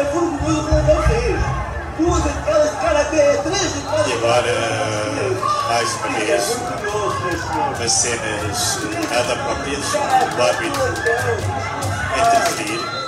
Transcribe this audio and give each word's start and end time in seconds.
é 0.00 0.04
vergonhoso 0.04 0.68
como 0.68 0.82
vocês. 0.82 1.40
Duas 1.98 2.26
aquelas 2.26 2.70
karatê, 2.80 3.38
três 3.42 3.74
de 3.74 3.80
E 3.80 4.12
agora, 4.14 4.54
mais 5.68 5.94
uma 5.94 6.08
vez, 6.18 6.56
umas 7.78 7.92
cenas 7.92 8.78
nada 9.10 9.36
próprias 9.36 9.84
do 10.34 10.42
árbitro 10.42 10.82
interferir. 12.16 12.99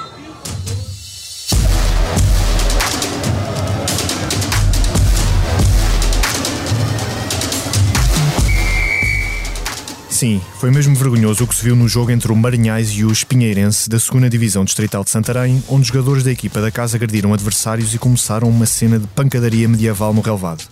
Sim, 10.23 10.41
foi 10.61 10.71
mesmo 10.71 10.95
vergonhoso 10.95 11.43
o 11.43 11.49
que 11.49 11.55
se 11.57 11.65
viu 11.65 11.75
no 11.75 11.89
jogo 11.89 12.13
entre 12.13 12.31
o 12.31 12.37
Marinhais 12.37 12.91
e 12.91 13.05
o 13.05 13.11
Espinheirense 13.11 13.91
da 13.91 13.99
2 13.99 14.31
Divisão 14.31 14.65
Distrital 14.65 15.03
de 15.03 15.11
Santarém, 15.11 15.61
onde 15.69 15.89
jogadores 15.89 16.23
da 16.23 16.31
equipa 16.31 16.61
da 16.61 16.71
casa 16.71 16.97
agrediram 16.97 17.35
adversários 17.35 17.93
e 17.93 17.99
começaram 17.99 18.49
uma 18.49 18.65
cena 18.65 19.01
de 19.01 19.07
pancadaria 19.09 19.69
medieval 19.69 20.15
no 20.15 20.21
relevado. 20.21 20.63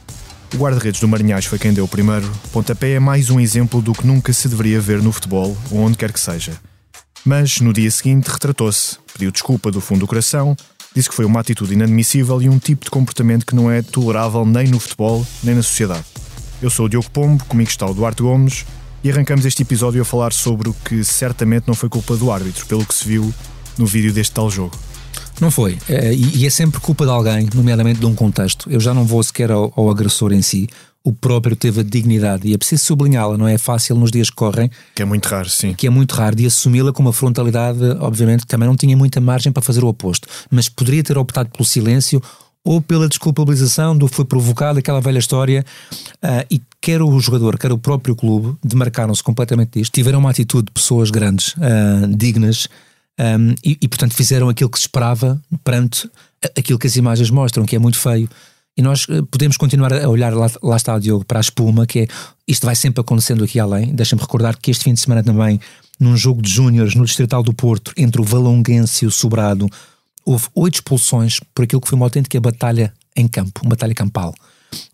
O 0.55 0.57
guarda-redes 0.57 1.01
do 1.01 1.09
Marinhais 1.09 1.47
foi 1.47 1.59
quem 1.59 1.73
deu 1.73 1.85
o 1.85 1.89
primeiro. 1.89 2.31
Pontapé 2.53 2.93
é 2.93 3.01
mais 3.01 3.29
um 3.29 3.41
exemplo 3.41 3.83
do 3.83 3.93
que 3.93 4.07
nunca 4.07 4.33
se 4.33 4.49
deveria 4.49 4.81
ver 4.81 5.03
no 5.03 5.11
futebol, 5.11 5.59
ou 5.73 5.81
onde 5.81 5.99
quer 5.99 6.13
que 6.13 6.21
seja. 6.21 6.53
Mas 7.25 7.61
no 7.61 7.73
dia 7.73 7.91
seguinte 7.91 8.29
retratou-se, 8.29 8.99
pediu 9.15 9.33
desculpa 9.33 9.73
do 9.73 9.81
fundo 9.81 9.99
do 9.99 10.07
coração, 10.07 10.55
disse 10.95 11.09
que 11.09 11.15
foi 11.17 11.25
uma 11.25 11.41
atitude 11.41 11.75
inadmissível 11.75 12.41
e 12.41 12.49
um 12.49 12.61
tipo 12.61 12.85
de 12.85 12.91
comportamento 12.93 13.45
que 13.45 13.57
não 13.57 13.69
é 13.69 13.83
tolerável 13.83 14.47
nem 14.47 14.69
no 14.69 14.79
futebol 14.79 15.27
nem 15.43 15.57
na 15.57 15.63
sociedade. 15.65 16.05
Eu 16.63 16.71
sou 16.71 16.87
o 16.87 16.89
Diogo 16.89 17.11
Pombo, 17.11 17.45
comigo 17.47 17.69
está 17.69 17.85
o 17.85 17.93
Duarte 17.93 18.23
Gomes 18.23 18.65
e 19.03 19.11
arrancamos 19.11 19.45
este 19.47 19.63
episódio 19.63 20.03
a 20.03 20.05
falar 20.05 20.33
sobre 20.33 20.69
o 20.69 20.75
que 20.85 21.03
certamente 21.05 21.67
não 21.67 21.75
foi 21.75 21.89
culpa 21.89 22.17
do 22.17 22.31
árbitro, 22.31 22.67
pelo 22.67 22.85
que 22.85 22.95
se 22.95 23.07
viu 23.07 23.33
no 23.79 23.87
vídeo 23.87 24.13
deste 24.13 24.33
tal 24.33 24.51
jogo. 24.51 24.77
Não 25.41 25.51
foi. 25.51 25.79
E 25.89 26.41
e 26.41 26.47
é 26.47 26.51
sempre 26.51 26.81
culpa 26.81 27.05
de 27.05 27.11
alguém, 27.11 27.49
nomeadamente 27.55 27.99
de 28.01 28.07
um 28.07 28.15
contexto. 28.15 28.71
Eu 28.71 28.79
já 28.79 28.93
não 28.93 29.05
vou 29.07 29.23
sequer 29.23 29.51
ao, 29.51 29.73
ao 29.75 29.91
agressor 29.91 30.33
em 30.33 30.43
si. 30.43 30.69
O 31.03 31.15
próprio 31.15 31.57
teve 31.57 31.81
a 31.81 31.83
dignidade, 31.83 32.47
e 32.47 32.53
é 32.53 32.59
preciso 32.59 32.85
sublinhá-la, 32.85 33.39
não 33.39 33.49
é 33.49 33.57
fácil 33.57 33.97
nos 33.97 34.11
dias 34.11 34.29
que 34.29 34.37
correm, 34.37 34.71
Que 34.95 35.01
é 35.01 35.05
muito 35.07 35.25
raro, 35.27 35.49
sim. 35.49 35.73
que 35.73 35.87
é 35.87 35.91
muito 35.91 36.15
raro, 36.15 36.37
de 36.37 36.45
assumi-la 36.45 36.93
com 36.93 37.01
uma 37.01 37.13
frontalidade, 37.13 37.83
obviamente, 38.01 38.41
que 38.41 38.47
também 38.47 38.69
não 38.69 38.77
tinha 38.77 38.95
muita 38.95 39.19
margem 39.19 39.51
para 39.51 39.63
fazer 39.63 39.83
o 39.83 39.89
oposto. 39.89 40.29
Mas 40.51 40.69
poderia 40.69 41.03
ter 41.03 41.17
optado 41.17 41.49
pelo 41.49 41.65
silêncio 41.65 42.23
ou 42.65 42.81
pela 42.81 43.09
desculpabilização 43.09 43.97
do 43.97 44.09
que 44.09 44.15
foi 44.15 44.25
provocado, 44.25 44.79
aquela 44.79 45.01
velha 45.01 45.19
história. 45.19 45.65
ah, 46.23 46.45
e 46.51 46.61
quer 46.81 47.03
o 47.03 47.21
jogador, 47.21 47.59
quer 47.59 47.73
o 47.73 47.79
próprio 47.79 48.15
clube, 48.15 48.57
demarcaram-se 48.65 49.23
completamente 49.23 49.79
disto. 49.79 49.93
Tiveram 49.93 50.19
uma 50.19 50.31
atitude 50.31 50.67
de 50.67 50.73
pessoas 50.73 51.11
grandes, 51.11 51.55
ah, 51.59 52.07
dignas, 52.09 52.69
um, 53.19 53.55
e, 53.63 53.77
e, 53.83 53.89
portanto 53.89 54.15
fizeram 54.15 54.49
aquilo 54.49 54.71
que 54.71 54.79
se 54.79 54.85
esperava 54.85 55.39
perante 55.63 56.09
aquilo 56.57 56.79
que 56.79 56.87
as 56.87 56.97
imagens 56.97 57.29
mostram, 57.29 57.67
que 57.67 57.77
é 57.77 57.79
muito 57.79 57.99
feio. 57.99 58.29
E 58.77 58.83
nós 58.83 59.07
podemos 59.31 59.59
continuar 59.59 59.93
a 59.93 60.09
olhar, 60.09 60.33
lá, 60.33 60.51
lá 60.63 60.77
está 60.77 60.95
o 60.95 61.01
Diogo, 61.01 61.25
para 61.25 61.39
a 61.39 61.43
espuma, 61.43 61.87
que 61.87 62.01
é 62.01 62.07
isto 62.49 62.65
vai 62.65 62.75
sempre 62.75 63.01
acontecendo 63.01 63.45
aqui 63.45 63.61
além. 63.61 63.95
Deixa-me 63.95 64.23
recordar 64.23 64.57
que 64.57 64.71
este 64.71 64.85
fim 64.85 64.95
de 64.95 65.01
semana 65.01 65.23
também, 65.23 65.61
num 65.99 66.17
jogo 66.17 66.41
de 66.41 66.51
júniores 66.51 66.95
no 66.95 67.05
Distrital 67.05 67.43
do 67.43 67.53
Porto, 67.53 67.93
entre 67.95 68.23
o 68.23 68.25
Valonguense 68.25 69.05
e 69.05 69.09
o 69.09 69.11
Sobrado, 69.11 69.69
houve 70.25 70.47
oito 70.55 70.75
expulsões 70.75 71.41
por 71.55 71.65
aquilo 71.65 71.81
que 71.81 71.89
foi 71.89 71.97
uma 71.97 72.07
autêntica 72.07 72.41
batalha 72.41 72.93
em 73.17 73.27
campo, 73.27 73.61
uma 73.63 73.71
batalha 73.71 73.95
campal. 73.95 74.35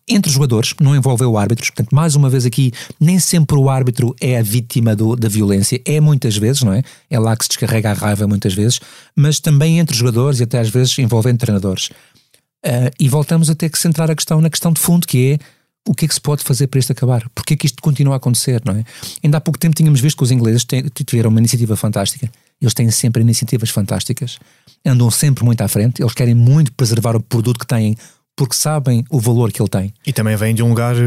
Entre 0.08 0.28
os 0.28 0.34
jogadores, 0.34 0.72
não 0.80 0.96
envolveu 0.96 1.36
árbitros, 1.36 1.68
portanto, 1.70 1.94
mais 1.94 2.14
uma 2.14 2.30
vez 2.30 2.46
aqui, 2.46 2.72
nem 2.98 3.18
sempre 3.18 3.58
o 3.58 3.68
árbitro 3.68 4.14
é 4.20 4.38
a 4.38 4.42
vítima 4.42 4.96
do- 4.96 5.16
da 5.16 5.28
violência, 5.28 5.80
é 5.84 6.00
muitas 6.00 6.36
vezes, 6.36 6.62
não 6.62 6.72
é? 6.72 6.82
É 7.10 7.18
lá 7.18 7.36
que 7.36 7.44
se 7.44 7.48
descarrega 7.50 7.90
a 7.90 7.92
raiva 7.92 8.26
muitas 8.26 8.54
vezes, 8.54 8.80
mas 9.14 9.38
também 9.40 9.78
entre 9.78 9.92
os 9.92 9.98
jogadores 9.98 10.40
e 10.40 10.44
até 10.44 10.58
às 10.60 10.70
vezes 10.70 10.96
envolvendo 10.98 11.38
treinadores. 11.38 11.90
Ah, 12.64 12.90
e 12.98 13.08
voltamos 13.08 13.50
a 13.50 13.54
ter 13.54 13.68
que 13.68 13.78
centrar 13.78 14.10
a 14.10 14.14
questão 14.14 14.40
na 14.40 14.48
questão 14.48 14.72
de 14.72 14.80
fundo, 14.80 15.06
que 15.06 15.32
é 15.32 15.38
o 15.88 15.94
que 15.94 16.04
é 16.04 16.08
que 16.08 16.14
se 16.14 16.20
pode 16.20 16.42
fazer 16.42 16.66
para 16.66 16.80
isto 16.80 16.90
acabar? 16.90 17.28
Porquê 17.34 17.54
é 17.54 17.56
que 17.56 17.66
isto 17.66 17.80
continua 17.80 18.14
a 18.14 18.16
acontecer, 18.16 18.60
não 18.64 18.74
é? 18.74 18.84
Ainda 19.22 19.38
há 19.38 19.40
pouco 19.40 19.58
tempo 19.58 19.74
tínhamos 19.76 20.00
visto 20.00 20.16
que 20.16 20.24
os 20.24 20.32
ingleses 20.32 20.66
tiveram 21.04 21.30
uma 21.30 21.38
iniciativa 21.38 21.76
fantástica. 21.76 22.28
Eles 22.60 22.74
têm 22.74 22.90
sempre 22.90 23.22
iniciativas 23.22 23.70
fantásticas, 23.70 24.38
andam 24.84 25.10
sempre 25.10 25.44
muito 25.44 25.60
à 25.60 25.68
frente, 25.68 26.02
eles 26.02 26.14
querem 26.14 26.34
muito 26.34 26.72
preservar 26.72 27.14
o 27.16 27.20
produto 27.20 27.58
que 27.58 27.66
têm 27.66 27.96
porque 28.36 28.54
sabem 28.54 29.02
o 29.08 29.18
valor 29.18 29.50
que 29.50 29.62
ele 29.62 29.68
tem. 29.68 29.94
E 30.06 30.12
também 30.12 30.36
vem 30.36 30.54
de 30.54 30.62
um 30.62 30.68
lugar 30.68 30.94
eh, 30.94 31.00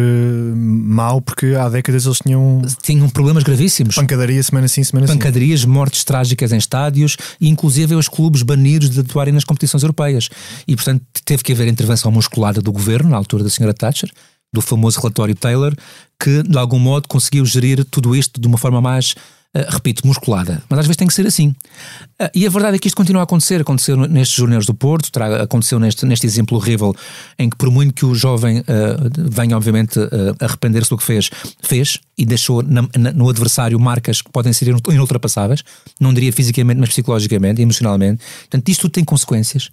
mau, 0.56 1.22
porque 1.22 1.54
há 1.54 1.70
décadas 1.70 2.08
eles 2.08 2.18
tinham 2.18 2.62
Tinham 2.82 3.08
problemas 3.08 3.44
gravíssimos. 3.44 3.94
pancadaria 3.96 4.42
semana 4.42 4.68
sim, 4.68 4.84
semana 4.84 5.06
sim. 5.06 5.14
pancadarias, 5.14 5.64
mortes 5.64 6.04
trágicas 6.04 6.52
em 6.52 6.58
estádios 6.58 7.18
e 7.40 7.48
inclusive 7.48 7.94
os 7.94 8.08
clubes 8.08 8.42
banidos 8.42 8.90
de 8.90 9.02
atuarem 9.02 9.31
nas 9.31 9.44
competições 9.44 9.84
europeias. 9.84 10.28
E 10.68 10.76
portanto 10.76 11.04
teve 11.24 11.44
que 11.44 11.52
haver 11.52 11.68
intervenção 11.68 12.12
musculada 12.12 12.62
do 12.62 12.72
governo, 12.72 13.12
na 13.12 13.18
altura 13.18 13.44
da 13.44 13.50
Sra. 13.50 13.76
Thatcher, 13.76 14.10
do 14.52 14.60
famoso 14.60 15.00
relatório 15.00 15.36
Taylor, 15.36 15.76
que 16.20 16.42
de 16.42 16.58
algum 16.58 16.80
modo 16.80 17.08
conseguiu 17.08 17.46
gerir 17.46 17.86
tudo 17.86 18.16
isto 18.16 18.42
de 18.42 18.48
uma 18.48 18.58
forma 18.58 18.81
mais, 18.81 19.14
repito, 19.70 20.06
musculada. 20.06 20.62
Mas 20.70 20.80
às 20.80 20.86
vezes 20.86 20.98
tem 20.98 21.08
que 21.08 21.14
ser 21.14 21.26
assim. 21.26 21.56
Ah, 22.20 22.30
e 22.36 22.46
a 22.46 22.50
verdade 22.50 22.76
é 22.76 22.80
que 22.80 22.88
isto 22.88 22.96
continua 22.96 23.22
a 23.22 23.24
acontecer. 23.24 23.62
Aconteceu 23.62 23.98
nestes 23.98 24.38
jornais 24.38 24.66
do 24.66 24.74
Porto, 24.74 25.10
aconteceu 25.42 25.80
neste, 25.80 26.06
neste 26.06 26.26
exemplo 26.28 26.56
horrível, 26.58 26.96
em 27.38 27.50
que 27.50 27.58
por 27.58 27.72
muito 27.72 27.94
que 27.94 28.06
o 28.06 28.14
jovem 28.14 28.60
ah, 28.68 29.10
venha, 29.30 29.58
obviamente, 29.58 30.00
ah, 30.00 30.46
arrepender-se 30.46 30.90
do 30.92 30.98
que 30.98 31.04
fez, 31.04 31.30
fez 31.64 32.00
e 32.18 32.26
deixou 32.26 32.62
na- 32.62 32.88
na- 32.98 33.12
no 33.12 33.28
adversário 33.30 33.80
marcas 33.80 34.22
que 34.22 34.32
podem 34.32 34.54
ser 34.54 34.68
inultrapassáveis, 34.88 35.64
não 36.00 36.14
diria 36.14 36.31
fisicamente, 36.31 36.80
mas 36.80 36.90
psicologicamente 36.90 37.62
emocionalmente. 37.62 38.24
Portanto, 38.42 38.70
isto 38.70 38.81
tudo 38.81 38.92
tem 38.92 39.04
consequências. 39.04 39.70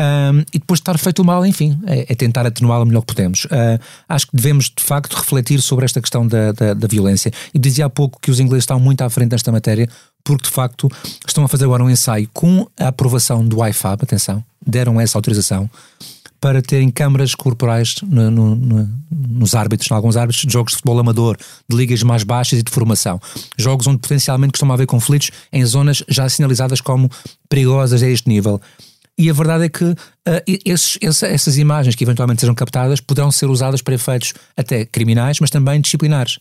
Um, 0.00 0.40
e 0.54 0.58
depois 0.58 0.78
de 0.78 0.82
estar 0.82 0.96
feito 0.96 1.20
o 1.20 1.24
mal, 1.24 1.44
enfim, 1.44 1.78
é, 1.86 2.10
é 2.10 2.14
tentar 2.14 2.46
atenuá-lo 2.46 2.84
o 2.84 2.86
melhor 2.86 3.02
que 3.02 3.08
podemos. 3.14 3.44
Uh, 3.44 3.78
acho 4.08 4.26
que 4.28 4.34
devemos, 4.36 4.72
de 4.74 4.82
facto, 4.82 5.12
refletir 5.14 5.60
sobre 5.60 5.84
esta 5.84 6.00
questão 6.00 6.26
da, 6.26 6.52
da, 6.52 6.72
da 6.72 6.86
violência. 6.88 7.30
E 7.52 7.58
dizia 7.58 7.84
há 7.84 7.90
pouco 7.90 8.18
que 8.18 8.30
os 8.30 8.40
ingleses 8.40 8.62
estão 8.62 8.80
muito 8.80 9.02
à 9.02 9.10
frente 9.10 9.32
nesta 9.32 9.52
matéria, 9.52 9.86
porque 10.24 10.44
de 10.44 10.50
facto 10.50 10.88
estão 11.26 11.44
a 11.44 11.48
fazer 11.48 11.64
agora 11.66 11.84
um 11.84 11.90
ensaio 11.90 12.26
com 12.32 12.66
a 12.78 12.88
aprovação 12.88 13.46
do 13.46 13.62
IFAB, 13.66 14.02
atenção, 14.04 14.42
deram 14.64 14.98
essa 14.98 15.18
autorização 15.18 15.68
para 16.40 16.62
terem 16.62 16.88
câmaras 16.90 17.34
corporais 17.34 17.96
no- 18.02 18.30
no- 18.30 18.56
no- 18.56 18.88
nos 19.10 19.54
árbitros, 19.54 19.90
em 19.90 19.94
alguns 19.94 20.16
árbitros 20.16 20.46
de 20.46 20.50
jogos 20.50 20.72
de 20.72 20.76
futebol 20.76 20.98
amador, 20.98 21.36
de 21.68 21.76
ligas 21.76 22.02
mais 22.02 22.22
baixas 22.22 22.58
e 22.60 22.62
de 22.62 22.70
formação. 22.70 23.20
Jogos 23.58 23.86
onde 23.86 23.98
potencialmente 23.98 24.52
costuma 24.52 24.72
haver 24.72 24.86
conflitos 24.86 25.30
em 25.52 25.62
zonas 25.66 26.02
já 26.08 26.26
sinalizadas 26.30 26.80
como 26.80 27.10
perigosas 27.50 28.02
a 28.02 28.08
este 28.08 28.26
nível. 28.30 28.58
E 29.22 29.28
a 29.28 29.32
verdade 29.32 29.64
é 29.64 29.68
que 29.68 29.84
ah, 30.26 30.42
esses- 30.64 30.98
essa- 31.02 31.26
essas 31.26 31.58
imagens 31.58 31.94
que 31.94 32.04
eventualmente 32.04 32.40
sejam 32.40 32.54
captadas 32.54 33.00
poderão 33.00 33.30
ser 33.30 33.46
usadas 33.46 33.82
para 33.82 33.94
efeitos 33.94 34.32
até 34.56 34.84
criminais, 34.84 35.38
mas 35.40 35.50
também 35.50 35.80
disciplinares. 35.80 36.38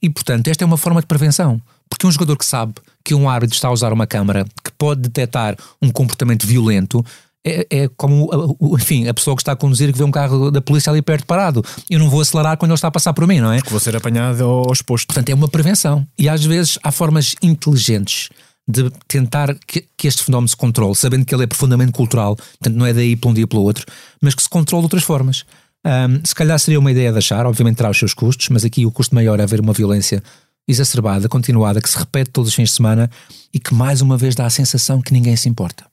E, 0.00 0.08
portanto, 0.10 0.48
esta 0.48 0.62
é 0.62 0.66
uma 0.66 0.76
forma 0.76 1.00
de 1.00 1.06
prevenção. 1.06 1.60
Porque 1.88 2.06
um 2.06 2.10
jogador 2.12 2.36
que 2.36 2.44
sabe 2.46 2.74
que 3.04 3.14
um 3.14 3.28
árbitro 3.28 3.54
está 3.54 3.68
a 3.68 3.72
usar 3.72 3.92
uma 3.92 4.06
câmara 4.06 4.44
que 4.64 4.70
pode 4.78 5.02
detectar 5.02 5.56
um 5.80 5.90
comportamento 5.90 6.46
violento 6.46 7.04
é, 7.44 7.66
é 7.70 7.88
como, 7.96 8.28
o- 8.60 8.76
enfim, 8.78 9.08
a 9.08 9.12
pessoa 9.14 9.34
que 9.34 9.42
está 9.42 9.50
a 9.52 9.56
conduzir 9.56 9.90
que 9.92 9.98
vê 9.98 10.04
um 10.04 10.10
carro 10.12 10.50
da 10.50 10.60
polícia 10.62 10.90
ali 10.90 11.02
perto 11.02 11.26
parado. 11.26 11.62
Eu 11.90 11.98
não 11.98 12.08
vou 12.08 12.20
acelerar 12.20 12.56
quando 12.56 12.70
ele 12.70 12.76
está 12.76 12.86
a 12.88 12.90
passar 12.92 13.12
por 13.12 13.26
mim, 13.26 13.40
não 13.40 13.52
é? 13.52 13.60
Que 13.60 13.68
vou 13.70 13.80
ser 13.80 13.96
apanhado 13.96 14.44
ao 14.44 14.72
exposto. 14.72 15.06
Portanto, 15.08 15.28
é 15.30 15.34
uma 15.34 15.48
prevenção. 15.48 16.06
E 16.16 16.28
às 16.28 16.44
vezes 16.44 16.78
há 16.84 16.92
formas 16.92 17.34
inteligentes 17.42 18.28
de 18.66 18.90
tentar 19.08 19.56
que, 19.66 19.84
que 19.96 20.08
este 20.08 20.22
fenómeno 20.22 20.48
se 20.48 20.56
controle, 20.56 20.94
sabendo 20.94 21.24
que 21.24 21.34
ele 21.34 21.44
é 21.44 21.46
profundamente 21.46 21.92
cultural, 21.92 22.36
portanto 22.36 22.76
não 22.76 22.86
é 22.86 22.92
daí 22.92 23.16
para 23.16 23.30
um 23.30 23.34
dia 23.34 23.46
para 23.46 23.58
o 23.58 23.62
outro, 23.62 23.84
mas 24.20 24.34
que 24.34 24.42
se 24.42 24.48
controle 24.48 24.82
de 24.82 24.86
outras 24.86 25.02
formas. 25.02 25.44
Ahm, 25.84 26.20
se 26.24 26.34
calhar 26.34 26.58
seria 26.58 26.78
uma 26.78 26.90
ideia 26.90 27.10
de 27.10 27.18
achar, 27.18 27.44
obviamente 27.44 27.76
terá 27.76 27.90
os 27.90 27.98
seus 27.98 28.14
custos, 28.14 28.48
mas 28.50 28.64
aqui 28.64 28.86
o 28.86 28.92
custo 28.92 29.14
maior 29.14 29.40
é 29.40 29.42
haver 29.42 29.60
uma 29.60 29.72
violência 29.72 30.22
exacerbada, 30.66 31.28
continuada, 31.28 31.80
que 31.80 31.90
se 31.90 31.98
repete 31.98 32.30
todos 32.30 32.50
os 32.50 32.54
fins 32.54 32.70
de 32.70 32.76
semana 32.76 33.10
e 33.52 33.58
que 33.58 33.74
mais 33.74 34.00
uma 34.00 34.16
vez 34.16 34.34
dá 34.34 34.46
a 34.46 34.50
sensação 34.50 35.02
que 35.02 35.12
ninguém 35.12 35.36
se 35.36 35.48
importa. 35.48 35.84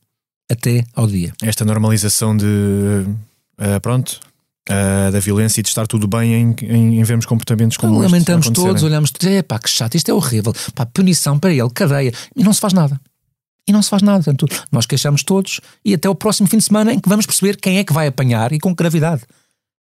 Até 0.52 0.84
ao 0.94 1.08
dia. 1.08 1.34
Esta 1.42 1.66
normalização 1.66 2.36
de 2.36 3.06
eh, 3.58 3.80
pronto 3.80 4.20
eh, 4.70 5.10
da 5.12 5.20
violência 5.20 5.60
e 5.60 5.64
de 5.64 5.70
estar 5.70 5.88
tudo 5.88 6.08
bem 6.08 6.34
em, 6.34 6.56
em, 6.62 7.00
em 7.00 7.04
vermos 7.04 7.26
comportamentos 7.26 7.76
como 7.76 7.96
estes 7.96 8.12
Lamentamos 8.12 8.50
todos, 8.52 8.84
olhamos 8.84 9.10
todos, 9.10 9.28
é 9.28 9.42
pá, 9.42 9.58
que 9.58 9.68
chato, 9.68 9.96
isto 9.96 10.10
é 10.10 10.14
horrível, 10.14 10.54
pá, 10.76 10.86
punição 10.86 11.40
para 11.40 11.52
ele, 11.52 11.70
cadeia, 11.72 12.14
e 12.36 12.44
não 12.44 12.54
se 12.54 12.62
faz 12.62 12.72
nada. 12.72 13.02
E 13.68 13.72
não 13.72 13.82
se 13.82 13.90
faz 13.90 14.04
nada. 14.04 14.24
Portanto, 14.24 14.48
nós 14.72 14.86
queixamos 14.86 15.24
todos 15.24 15.60
e 15.84 15.96
até 15.96 16.08
o 16.08 16.14
próximo 16.14 16.48
fim 16.48 16.58
de 16.58 16.64
semana 16.64 16.94
em 16.94 17.00
que 17.00 17.10
vamos 17.10 17.26
perceber 17.26 17.58
quem 17.58 17.80
é 17.80 17.84
que 17.84 17.92
vai 17.92 18.06
apanhar 18.08 18.52
e 18.54 18.60
com 18.60 18.74
gravidade. 18.76 19.24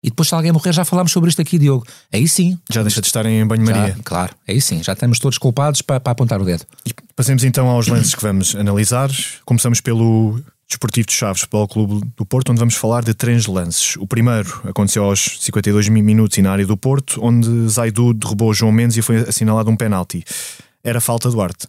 E 0.03 0.09
depois, 0.09 0.29
se 0.29 0.35
alguém 0.35 0.51
morrer, 0.51 0.71
já 0.71 0.85
falámos 0.85 1.11
sobre 1.11 1.31
isto 1.31 1.41
aqui, 1.41 1.57
Diogo. 1.57 1.83
Aí 2.13 2.27
sim. 2.27 2.59
Já 2.71 2.83
deixa 2.83 3.01
de 3.01 3.07
estarem 3.07 3.39
em 3.39 3.47
banho-maria. 3.47 3.97
Claro, 4.03 4.35
aí 4.47 4.61
sim. 4.61 4.83
Já 4.83 4.93
estamos 4.93 5.17
todos 5.17 5.39
culpados 5.39 5.81
para, 5.81 5.99
para 5.99 6.11
apontar 6.11 6.39
o 6.39 6.45
dedo. 6.45 6.63
Passemos 7.15 7.43
então 7.43 7.67
aos 7.69 7.87
lances 7.87 8.13
que 8.13 8.21
vamos 8.21 8.55
analisar. 8.55 9.09
Começamos 9.45 9.81
pelo 9.81 10.39
Desportivo 10.67 11.05
de 11.07 11.13
Chaves, 11.13 11.41
Futebol 11.41 11.67
Clube 11.67 12.07
do 12.17 12.25
Porto, 12.25 12.51
onde 12.51 12.59
vamos 12.59 12.73
falar 12.75 13.03
de 13.03 13.13
três 13.13 13.45
lances. 13.45 13.95
O 13.97 14.07
primeiro 14.07 14.61
aconteceu 14.67 15.03
aos 15.03 15.37
52 15.41 15.89
mi- 15.89 16.01
minutos 16.01 16.37
e 16.37 16.41
na 16.41 16.51
área 16.51 16.65
do 16.65 16.75
Porto, 16.75 17.19
onde 17.23 17.67
Zaidu 17.69 18.13
derrubou 18.13 18.53
João 18.53 18.71
Mendes 18.71 18.97
e 18.97 19.01
foi 19.01 19.17
assinalado 19.17 19.69
um 19.69 19.75
penalti. 19.77 20.23
Era 20.83 20.99
falta 20.99 21.29
do 21.29 21.39
Arte. 21.39 21.67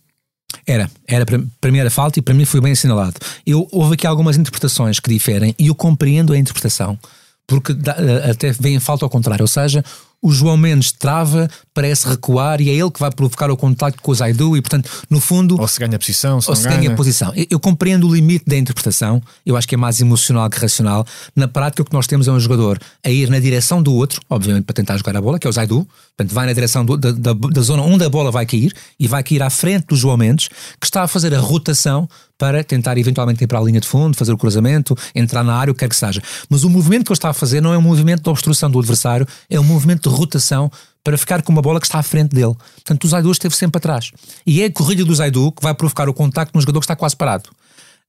Era, 0.66 0.90
era 1.06 1.26
para, 1.26 1.70
mim 1.70 1.78
era 1.78 1.90
falta 1.90 2.18
e 2.18 2.22
para 2.22 2.32
mim 2.34 2.44
foi 2.46 2.60
bem 2.60 2.72
assinalado. 2.72 3.14
Eu, 3.46 3.68
houve 3.70 3.94
aqui 3.94 4.06
algumas 4.06 4.36
interpretações 4.38 4.98
que 4.98 5.10
diferem 5.10 5.54
e 5.58 5.66
eu 5.66 5.74
compreendo 5.74 6.32
a 6.32 6.38
interpretação, 6.38 6.98
porque 7.46 7.74
dá, 7.74 7.96
até 8.30 8.50
vem 8.52 8.80
falta 8.80 9.04
ao 9.04 9.10
contrário, 9.10 9.42
ou 9.42 9.48
seja, 9.48 9.84
o 10.26 10.32
João 10.32 10.56
Mendes 10.56 10.90
trava, 10.90 11.48
parece 11.72 12.08
recuar 12.08 12.60
e 12.60 12.68
é 12.68 12.72
ele 12.72 12.90
que 12.90 12.98
vai 12.98 13.12
provocar 13.12 13.48
o 13.48 13.56
contacto 13.56 14.02
com 14.02 14.10
o 14.10 14.14
Zaidu 14.14 14.56
e, 14.56 14.60
portanto, 14.60 14.90
no 15.08 15.20
fundo. 15.20 15.56
Ou 15.56 15.68
se 15.68 15.78
ganha 15.78 15.96
posição, 15.96 16.40
se 16.40 16.50
ou 16.50 16.56
se 16.56 16.64
ganha. 16.64 16.78
ganha 16.78 16.96
posição. 16.96 17.32
Eu, 17.36 17.46
eu 17.50 17.60
compreendo 17.60 18.08
o 18.08 18.12
limite 18.12 18.44
da 18.44 18.56
interpretação, 18.56 19.22
eu 19.44 19.56
acho 19.56 19.68
que 19.68 19.76
é 19.76 19.78
mais 19.78 20.00
emocional 20.00 20.50
que 20.50 20.58
racional. 20.58 21.06
Na 21.36 21.46
prática, 21.46 21.80
o 21.80 21.84
que 21.84 21.92
nós 21.92 22.08
temos 22.08 22.26
é 22.26 22.32
um 22.32 22.40
jogador 22.40 22.76
a 23.04 23.08
ir 23.08 23.30
na 23.30 23.38
direção 23.38 23.80
do 23.80 23.94
outro, 23.94 24.20
obviamente 24.28 24.64
para 24.64 24.74
tentar 24.74 24.96
jogar 24.96 25.16
a 25.16 25.20
bola, 25.20 25.38
que 25.38 25.46
é 25.46 25.50
o 25.50 25.52
Zaidu, 25.52 25.86
portanto, 26.16 26.34
vai 26.34 26.46
na 26.46 26.52
direção 26.52 26.84
do, 26.84 26.96
da, 26.96 27.12
da, 27.12 27.32
da 27.32 27.60
zona 27.60 27.82
onde 27.84 28.04
a 28.04 28.08
bola 28.08 28.32
vai 28.32 28.44
cair 28.44 28.74
e 28.98 29.06
vai 29.06 29.22
cair 29.22 29.44
à 29.44 29.50
frente 29.50 29.86
do 29.86 29.94
João 29.94 30.16
Mendes, 30.16 30.48
que 30.80 30.86
está 30.86 31.04
a 31.04 31.06
fazer 31.06 31.32
a 31.36 31.38
rotação 31.38 32.08
para 32.38 32.62
tentar 32.62 32.98
eventualmente 32.98 33.42
ir 33.42 33.46
para 33.46 33.58
a 33.58 33.62
linha 33.62 33.80
de 33.80 33.88
fundo, 33.88 34.16
fazer 34.16 34.32
o 34.32 34.38
cruzamento, 34.38 34.96
entrar 35.14 35.42
na 35.42 35.54
área, 35.54 35.70
o 35.70 35.74
que 35.74 35.80
quer 35.80 35.88
que 35.88 35.96
seja. 35.96 36.22
Mas 36.48 36.64
o 36.64 36.70
movimento 36.70 37.04
que 37.04 37.12
ele 37.12 37.16
está 37.16 37.30
a 37.30 37.32
fazer 37.32 37.60
não 37.60 37.72
é 37.72 37.78
um 37.78 37.82
movimento 37.82 38.22
de 38.22 38.28
obstrução 38.28 38.70
do 38.70 38.78
adversário, 38.78 39.26
é 39.48 39.58
um 39.58 39.64
movimento 39.64 40.08
de 40.08 40.15
rotação 40.16 40.70
para 41.04 41.16
ficar 41.16 41.42
com 41.42 41.52
uma 41.52 41.62
bola 41.62 41.78
que 41.78 41.86
está 41.86 41.98
à 41.98 42.02
frente 42.02 42.34
dele. 42.34 42.54
Portanto, 42.74 43.04
o 43.04 43.08
Zaidu 43.08 43.30
esteve 43.30 43.54
sempre 43.54 43.78
atrás. 43.78 44.10
E 44.44 44.62
é 44.62 44.66
a 44.66 44.72
corrida 44.72 45.04
do 45.04 45.14
Zaidu 45.14 45.52
que 45.52 45.62
vai 45.62 45.72
provocar 45.72 46.08
o 46.08 46.14
contacto 46.14 46.52
num 46.54 46.60
jogador 46.60 46.80
que 46.80 46.84
está 46.84 46.96
quase 46.96 47.16
parado. 47.16 47.50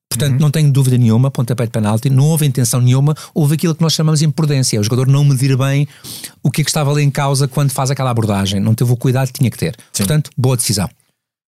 Portanto, 0.10 0.40
não 0.40 0.50
tenho 0.50 0.72
dúvida 0.72 0.98
nenhuma, 0.98 1.30
pontapé 1.30 1.66
de 1.66 1.72
penalti, 1.72 2.10
não 2.10 2.24
houve 2.24 2.46
intenção 2.46 2.80
nenhuma, 2.80 3.14
houve 3.34 3.56
aquilo 3.56 3.76
que 3.76 3.82
nós 3.82 3.94
chamamos 3.94 4.22
de 4.22 4.26
imprudência, 4.26 4.80
o 4.80 4.84
jogador 4.84 5.06
não 5.06 5.24
medir 5.24 5.56
bem 5.58 5.88
o 6.42 6.50
que 6.50 6.62
é 6.62 6.64
que 6.64 6.70
estava 6.70 6.92
ali 6.92 7.04
em 7.04 7.12
causa 7.12 7.48
quando 7.48 7.72
faz 7.72 7.92
aquela 7.92 8.10
abordagem, 8.10 8.60
não 8.60 8.74
teve 8.74 8.92
o 8.92 8.98
cuidado 8.98 9.28
que 9.28 9.40
tinha 9.40 9.52
que 9.52 9.58
ter. 9.58 9.76
Portanto, 9.96 10.32
boa 10.38 10.56
decisão. 10.56 10.90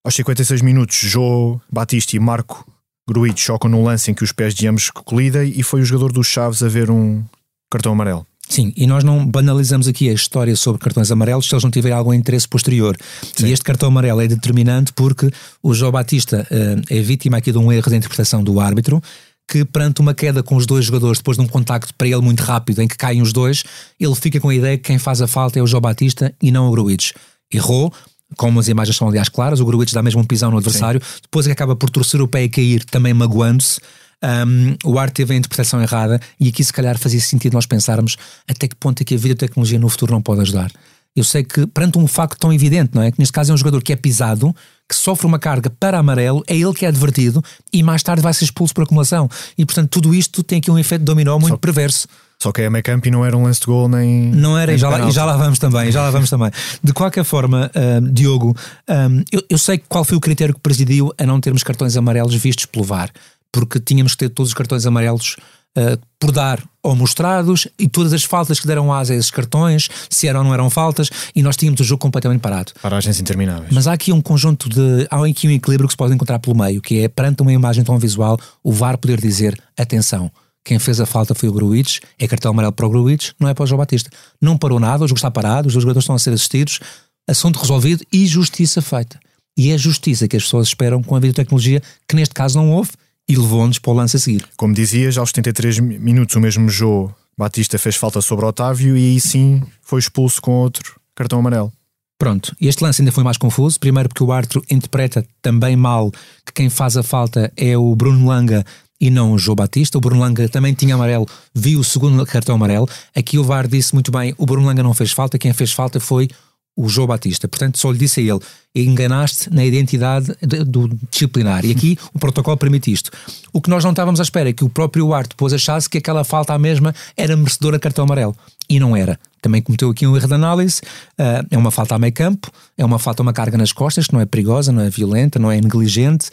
Aos 0.04 0.14
56 0.14 0.60
minutos, 0.62 0.96
Jô 0.96 1.58
Batista 1.72 2.16
e 2.16 2.20
Marco 2.20 2.70
Gruido 3.08 3.40
chocam 3.40 3.70
num 3.70 3.82
lance 3.82 4.10
em 4.10 4.14
que 4.14 4.22
os 4.22 4.30
pés 4.30 4.54
de 4.54 4.68
ambos 4.68 4.90
colidem 4.90 5.52
e 5.56 5.62
foi 5.62 5.80
o 5.80 5.84
jogador 5.84 6.12
dos 6.12 6.26
Chaves 6.26 6.62
a 6.62 6.68
ver 6.68 6.90
um 6.90 7.24
cartão 7.70 7.92
amarelo. 7.92 8.26
Sim, 8.50 8.72
e 8.76 8.84
nós 8.84 9.04
não 9.04 9.24
banalizamos 9.24 9.86
aqui 9.86 10.10
a 10.10 10.12
história 10.12 10.56
sobre 10.56 10.80
cartões 10.80 11.10
amarelos 11.12 11.48
se 11.48 11.54
eles 11.54 11.62
não 11.62 11.70
tiverem 11.70 11.96
algum 11.96 12.12
interesse 12.12 12.48
posterior. 12.48 12.96
Sim. 13.36 13.46
E 13.46 13.52
este 13.52 13.64
cartão 13.64 13.88
amarelo 13.88 14.20
é 14.20 14.26
determinante 14.26 14.92
porque 14.92 15.30
o 15.62 15.72
João 15.72 15.92
Batista 15.92 16.46
uh, 16.50 16.82
é 16.90 17.00
vítima 17.00 17.36
aqui 17.36 17.52
de 17.52 17.58
um 17.58 17.70
erro 17.70 17.88
de 17.88 17.96
interpretação 17.96 18.42
do 18.42 18.58
árbitro 18.58 19.00
que 19.48 19.64
perante 19.64 20.00
uma 20.00 20.14
queda 20.14 20.42
com 20.42 20.56
os 20.56 20.66
dois 20.66 20.84
jogadores, 20.84 21.18
depois 21.18 21.36
de 21.36 21.42
um 21.42 21.46
contacto 21.46 21.92
para 21.94 22.06
ele 22.06 22.20
muito 22.20 22.40
rápido, 22.40 22.82
em 22.82 22.88
que 22.88 22.96
caem 22.96 23.20
os 23.20 23.32
dois, 23.32 23.64
ele 23.98 24.14
fica 24.14 24.38
com 24.38 24.48
a 24.48 24.54
ideia 24.54 24.76
que 24.76 24.84
quem 24.84 24.98
faz 24.98 25.20
a 25.20 25.26
falta 25.26 25.58
é 25.58 25.62
o 25.62 25.66
João 25.66 25.80
Batista 25.80 26.32
e 26.40 26.52
não 26.52 26.68
o 26.68 26.70
Gruides. 26.70 27.12
Errou, 27.52 27.92
como 28.36 28.60
as 28.60 28.68
imagens 28.68 28.96
são 28.96 29.08
aliás 29.08 29.28
claras, 29.28 29.58
o 29.58 29.64
Gruites 29.64 29.92
dá 29.92 30.02
mesmo 30.02 30.20
um 30.20 30.24
pisão 30.24 30.52
no 30.52 30.58
adversário, 30.58 31.00
Sim. 31.02 31.20
depois 31.22 31.46
é 31.46 31.48
que 31.48 31.52
acaba 31.52 31.74
por 31.74 31.90
torcer 31.90 32.22
o 32.22 32.28
pé 32.28 32.44
e 32.44 32.48
cair, 32.48 32.84
também 32.84 33.12
magoando-se. 33.12 33.80
Um, 34.22 34.76
o 34.84 34.98
ar 34.98 35.10
teve 35.10 35.34
a 35.34 35.36
interpretação 35.36 35.80
errada 35.80 36.20
e 36.38 36.48
aqui 36.48 36.62
se 36.62 36.72
calhar 36.72 36.98
fazia 36.98 37.20
sentido 37.20 37.54
nós 37.54 37.66
pensarmos 37.66 38.16
até 38.48 38.68
que 38.68 38.76
ponto 38.76 39.00
é 39.00 39.04
que 39.04 39.14
a 39.14 39.18
videotecnologia 39.18 39.78
no 39.78 39.88
futuro 39.88 40.12
não 40.12 40.20
pode 40.20 40.42
ajudar. 40.42 40.70
Eu 41.16 41.24
sei 41.24 41.42
que 41.42 41.66
perante 41.66 41.98
um 41.98 42.06
facto 42.06 42.38
tão 42.38 42.52
evidente, 42.52 42.92
não 42.94 43.02
é? 43.02 43.10
Que 43.10 43.18
neste 43.18 43.32
caso 43.32 43.50
é 43.50 43.54
um 43.54 43.56
jogador 43.56 43.82
que 43.82 43.92
é 43.92 43.96
pisado, 43.96 44.54
que 44.88 44.94
sofre 44.94 45.26
uma 45.26 45.38
carga 45.38 45.68
para 45.68 45.98
amarelo, 45.98 46.44
é 46.46 46.56
ele 46.56 46.72
que 46.72 46.84
é 46.84 46.88
advertido 46.88 47.42
e 47.72 47.82
mais 47.82 48.02
tarde 48.02 48.22
vai 48.22 48.32
ser 48.32 48.44
expulso 48.44 48.72
por 48.72 48.84
acumulação. 48.84 49.28
E 49.58 49.66
portanto 49.66 49.88
tudo 49.90 50.14
isto 50.14 50.42
tem 50.42 50.58
aqui 50.58 50.70
um 50.70 50.78
efeito 50.78 51.04
dominó 51.04 51.38
muito 51.38 51.54
Só... 51.54 51.58
perverso. 51.58 52.06
Só 52.42 52.52
que 52.52 52.62
é 52.62 52.70
meio 52.70 52.82
campo 52.82 53.06
e 53.06 53.10
não 53.10 53.24
era 53.24 53.36
um 53.36 53.42
lance 53.42 53.60
de 53.60 53.66
gol 53.66 53.86
nem. 53.86 54.30
Não 54.30 54.56
era, 54.56 54.68
nem 54.68 54.76
e, 54.76 54.78
já 54.78 54.88
lá, 54.88 55.06
e 55.06 55.10
já 55.10 55.24
lá 55.26 55.36
vamos 55.36 55.58
também, 55.58 55.92
já 55.92 56.00
lá 56.02 56.10
vamos 56.10 56.30
também. 56.30 56.50
De 56.82 56.92
qualquer 56.94 57.22
forma, 57.22 57.70
uh, 57.74 58.00
Diogo, 58.10 58.56
um, 58.88 59.22
eu, 59.30 59.42
eu, 59.50 59.58
sei 59.58 59.76
qual 59.76 60.04
foi 60.04 60.16
o 60.16 60.20
critério 60.20 60.54
que 60.54 60.60
presidiu 60.60 61.12
a 61.18 61.26
não 61.26 61.38
termos 61.38 61.62
cartões 61.62 61.98
amarelos 61.98 62.34
vistos 62.34 62.64
pelo 62.64 62.82
VAR, 62.82 63.10
porque 63.52 63.80
tínhamos 63.80 64.12
que 64.12 64.18
ter 64.18 64.28
todos 64.28 64.50
os 64.50 64.54
cartões 64.54 64.86
amarelos 64.86 65.36
uh, 65.76 66.00
por 66.18 66.32
dar 66.32 66.62
ou 66.82 66.96
mostrados 66.96 67.68
e 67.78 67.88
todas 67.88 68.12
as 68.12 68.24
faltas 68.24 68.58
que 68.58 68.66
deram 68.66 68.92
asa 68.92 69.12
a 69.12 69.16
esses 69.16 69.30
cartões, 69.30 69.88
se 70.08 70.26
eram 70.26 70.40
ou 70.40 70.44
não 70.46 70.54
eram 70.54 70.70
faltas, 70.70 71.10
e 71.34 71.42
nós 71.42 71.56
tínhamos 71.56 71.80
o 71.80 71.84
jogo 71.84 72.00
completamente 72.00 72.40
parado. 72.40 72.72
Paragens 72.80 73.20
intermináveis. 73.20 73.70
Mas 73.72 73.86
há 73.86 73.92
aqui 73.92 74.12
um 74.12 74.20
conjunto 74.20 74.68
de. 74.68 75.06
Há 75.10 75.24
aqui 75.26 75.48
um 75.48 75.50
equilíbrio 75.50 75.88
que 75.88 75.92
se 75.92 75.96
pode 75.96 76.14
encontrar 76.14 76.38
pelo 76.38 76.56
meio, 76.56 76.80
que 76.80 77.00
é 77.00 77.08
perante 77.08 77.42
uma 77.42 77.52
imagem 77.52 77.84
tão 77.84 77.98
visual, 77.98 78.38
o 78.62 78.72
VAR 78.72 78.96
poder 78.96 79.20
dizer: 79.20 79.60
atenção 79.76 80.30
quem 80.64 80.78
fez 80.78 81.00
a 81.00 81.06
falta 81.06 81.34
foi 81.34 81.48
o 81.48 81.52
Gruites, 81.52 82.00
é 82.18 82.28
cartão 82.28 82.50
amarelo 82.50 82.72
para 82.72 82.86
o 82.86 82.90
Gruites, 82.90 83.34
não 83.40 83.48
é 83.48 83.54
para 83.54 83.64
o 83.64 83.66
João 83.66 83.78
Batista. 83.78 84.10
Não 84.40 84.58
parou 84.58 84.78
nada, 84.78 85.04
o 85.04 85.08
jogo 85.08 85.18
está 85.18 85.30
parado, 85.30 85.68
os 85.68 85.72
dois 85.72 85.82
jogadores 85.82 86.04
estão 86.04 86.14
a 86.14 86.18
ser 86.18 86.32
assistidos, 86.32 86.80
assunto 87.26 87.58
resolvido 87.58 88.04
e 88.12 88.26
justiça 88.26 88.82
feita. 88.82 89.18
E 89.56 89.70
é 89.70 89.74
a 89.74 89.78
justiça 89.78 90.28
que 90.28 90.36
as 90.36 90.44
pessoas 90.44 90.68
esperam 90.68 91.02
com 91.02 91.16
a 91.16 91.20
videotecnologia, 91.20 91.82
que 92.06 92.14
neste 92.14 92.34
caso 92.34 92.58
não 92.58 92.70
houve, 92.70 92.90
e 93.30 93.36
levou-nos 93.36 93.78
para 93.78 93.92
o 93.92 93.94
lance 93.94 94.16
a 94.16 94.18
seguir. 94.18 94.44
Como 94.56 94.74
dizias, 94.74 95.16
aos 95.16 95.28
73 95.28 95.78
minutos 95.78 96.34
o 96.34 96.40
mesmo 96.40 96.68
João 96.68 97.14
Batista 97.38 97.78
fez 97.78 97.94
falta 97.94 98.20
sobre 98.20 98.44
Otávio 98.44 98.96
e 98.96 99.12
aí 99.12 99.20
sim 99.20 99.62
foi 99.80 100.00
expulso 100.00 100.42
com 100.42 100.50
outro 100.50 101.00
cartão 101.14 101.38
amarelo. 101.38 101.72
Pronto, 102.18 102.54
este 102.60 102.82
lance 102.82 103.00
ainda 103.00 103.12
foi 103.12 103.22
mais 103.22 103.38
confuso. 103.38 103.78
Primeiro 103.78 104.08
porque 104.08 104.24
o 104.24 104.32
árbitro 104.32 104.64
interpreta 104.68 105.24
também 105.40 105.76
mal 105.76 106.10
que 106.44 106.52
quem 106.52 106.68
faz 106.68 106.96
a 106.96 107.04
falta 107.04 107.52
é 107.56 107.78
o 107.78 107.94
Bruno 107.94 108.26
Langa 108.26 108.64
e 109.00 109.10
não 109.10 109.32
o 109.32 109.38
João 109.38 109.54
Batista. 109.54 109.96
O 109.96 110.00
Bruno 110.00 110.20
Langa 110.20 110.48
também 110.48 110.74
tinha 110.74 110.96
amarelo, 110.96 111.26
viu 111.54 111.78
o 111.78 111.84
segundo 111.84 112.26
cartão 112.26 112.56
amarelo. 112.56 112.88
Aqui 113.14 113.38
o 113.38 113.44
VAR 113.44 113.68
disse 113.68 113.94
muito 113.94 114.10
bem: 114.10 114.34
o 114.36 114.44
Bruno 114.44 114.66
Langa 114.66 114.82
não 114.82 114.92
fez 114.92 115.12
falta, 115.12 115.38
quem 115.38 115.52
fez 115.52 115.72
falta 115.72 116.00
foi 116.00 116.28
o 116.76 116.88
João 116.88 117.06
Batista. 117.06 117.48
Portanto, 117.48 117.78
só 117.78 117.90
lhe 117.90 117.98
disse 117.98 118.20
a 118.20 118.22
ele: 118.22 118.40
enganaste 118.74 119.52
na 119.52 119.64
identidade 119.64 120.34
do 120.66 120.88
disciplinar. 121.10 121.64
E 121.64 121.72
aqui 121.72 121.98
o 122.14 122.18
protocolo 122.18 122.56
permite 122.56 122.92
isto. 122.92 123.10
O 123.52 123.60
que 123.60 123.70
nós 123.70 123.84
não 123.84 123.90
estávamos 123.90 124.20
à 124.20 124.22
espera 124.22 124.50
é 124.50 124.52
que 124.52 124.64
o 124.64 124.68
próprio 124.68 125.12
árbitro 125.12 125.36
depois 125.36 125.52
achasse 125.52 125.88
que 125.88 125.98
aquela 125.98 126.24
falta 126.24 126.54
à 126.54 126.58
mesma 126.58 126.94
era 127.16 127.36
merecedora 127.36 127.76
de 127.76 127.82
cartão 127.82 128.04
amarelo. 128.04 128.36
E 128.68 128.78
não 128.78 128.96
era. 128.96 129.18
Também 129.42 129.60
cometeu 129.60 129.90
aqui 129.90 130.06
um 130.06 130.16
erro 130.16 130.28
de 130.28 130.34
análise. 130.34 130.80
Uh, 131.18 131.46
é 131.50 131.58
uma 131.58 131.70
falta 131.70 131.94
a 131.94 131.98
meio 131.98 132.12
campo, 132.12 132.50
é 132.76 132.84
uma 132.84 132.98
falta, 132.98 133.22
uma 133.22 133.32
carga 133.32 133.58
nas 133.58 133.72
costas, 133.72 134.06
que 134.06 134.12
não 134.12 134.20
é 134.20 134.26
perigosa, 134.26 134.70
não 134.70 134.82
é 134.82 134.90
violenta, 134.90 135.38
não 135.38 135.50
é 135.50 135.60
negligente 135.60 136.30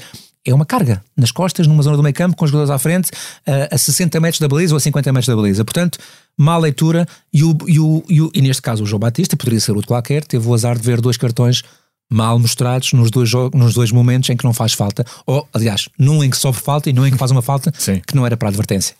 é 0.51 0.53
uma 0.53 0.65
carga 0.65 1.03
nas 1.15 1.31
costas, 1.31 1.67
numa 1.67 1.83
zona 1.83 1.97
do 1.97 2.03
meio 2.03 2.15
campo, 2.15 2.35
com 2.35 2.45
os 2.45 2.51
jogadores 2.51 2.69
à 2.69 2.79
frente, 2.79 3.11
a, 3.45 3.75
a 3.75 3.77
60 3.77 4.19
metros 4.19 4.39
da 4.39 4.47
baliza 4.47 4.73
ou 4.73 4.77
a 4.77 4.79
50 4.79 5.11
metros 5.11 5.27
da 5.27 5.35
baliza. 5.35 5.65
Portanto, 5.65 5.99
má 6.37 6.57
leitura 6.57 7.05
e, 7.33 7.43
o, 7.43 7.57
e, 7.67 7.79
o, 7.79 8.03
e, 8.07 8.21
o, 8.21 8.31
e 8.33 8.41
neste 8.41 8.61
caso 8.61 8.83
o 8.83 8.85
João 8.85 8.99
Batista, 8.99 9.35
poderia 9.35 9.59
ser 9.59 9.71
outro 9.71 9.87
qualquer, 9.87 10.23
teve 10.23 10.47
o 10.47 10.53
azar 10.53 10.77
de 10.77 10.83
ver 10.83 11.01
dois 11.01 11.17
cartões 11.17 11.63
mal 12.09 12.39
mostrados 12.39 12.93
nos 12.93 13.11
dois, 13.11 13.31
nos 13.53 13.73
dois 13.73 13.91
momentos 13.91 14.29
em 14.29 14.37
que 14.37 14.45
não 14.45 14.53
faz 14.53 14.73
falta, 14.73 15.05
ou 15.25 15.47
aliás, 15.53 15.89
num 15.99 16.23
em 16.23 16.29
que 16.29 16.37
sofre 16.37 16.63
falta 16.63 16.89
e 16.89 16.93
num 16.93 17.05
em 17.05 17.11
que 17.11 17.17
faz 17.17 17.31
uma 17.31 17.41
falta 17.41 17.71
Sim. 17.77 18.01
que 18.05 18.15
não 18.15 18.25
era 18.25 18.37
para 18.37 18.47
advertência. 18.47 18.95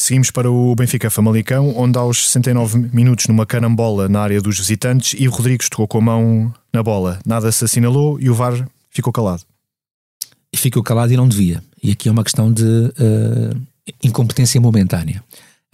Seguimos 0.00 0.30
para 0.30 0.50
o 0.50 0.74
Benfica 0.74 1.08
Famalicão, 1.08 1.72
onde 1.76 1.96
aos 1.98 2.26
69 2.26 2.90
minutos, 2.92 3.26
numa 3.26 3.46
carambola 3.46 4.08
na 4.08 4.20
área 4.20 4.40
dos 4.40 4.58
visitantes, 4.58 5.18
e 5.18 5.26
Rodrigues 5.26 5.68
tocou 5.68 5.86
com 5.86 5.98
a 5.98 6.00
mão 6.00 6.54
na 6.72 6.82
bola. 6.82 7.20
Nada 7.24 7.50
se 7.50 7.64
assinalou 7.64 8.20
e 8.20 8.28
o 8.28 8.34
VAR 8.34 8.68
ficou 8.90 9.12
calado 9.12 9.44
ficou 10.56 10.82
calado 10.82 11.12
e 11.12 11.16
não 11.16 11.28
devia. 11.28 11.62
E 11.82 11.92
aqui 11.92 12.08
é 12.08 12.12
uma 12.12 12.24
questão 12.24 12.52
de 12.52 12.62
uh, 12.64 13.60
incompetência 14.02 14.60
momentânea. 14.60 15.22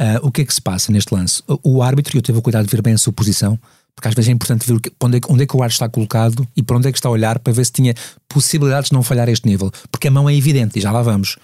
Uh, 0.00 0.26
o 0.26 0.32
que 0.32 0.42
é 0.42 0.44
que 0.44 0.54
se 0.54 0.60
passa 0.62 0.90
neste 0.90 1.14
lance? 1.14 1.42
O 1.62 1.82
árbitro, 1.82 2.16
eu 2.16 2.22
teve 2.22 2.38
o 2.38 2.42
cuidado 2.42 2.64
de 2.64 2.70
ver 2.75 2.82
bem 2.82 2.94
a 2.94 2.99
sua 2.99 3.12
posição, 3.12 3.58
porque 3.94 4.08
às 4.08 4.14
vezes 4.14 4.28
é 4.28 4.32
importante 4.32 4.66
ver 4.66 4.80
onde 5.00 5.18
é, 5.18 5.20
onde 5.28 5.42
é 5.42 5.46
que 5.46 5.54
o 5.54 5.62
árbitro 5.62 5.75
está 5.75 5.88
colocado 5.88 6.49
e 6.56 6.62
para 6.62 6.76
onde 6.76 6.88
é 6.88 6.92
que 6.92 6.99
está 6.99 7.08
a 7.08 7.12
olhar 7.12 7.38
para 7.38 7.52
ver 7.52 7.64
se 7.66 7.72
tinha 7.72 7.94
possibilidades 8.28 8.88
de 8.88 8.94
não 8.94 9.02
falhar 9.02 9.28
a 9.28 9.32
este 9.32 9.46
nível. 9.46 9.70
Porque 9.90 10.08
a 10.08 10.10
mão 10.10 10.28
é 10.28 10.34
evidente 10.34 10.78
e 10.78 10.82
já 10.82 10.90
lá 10.90 11.02
vamos. 11.02 11.37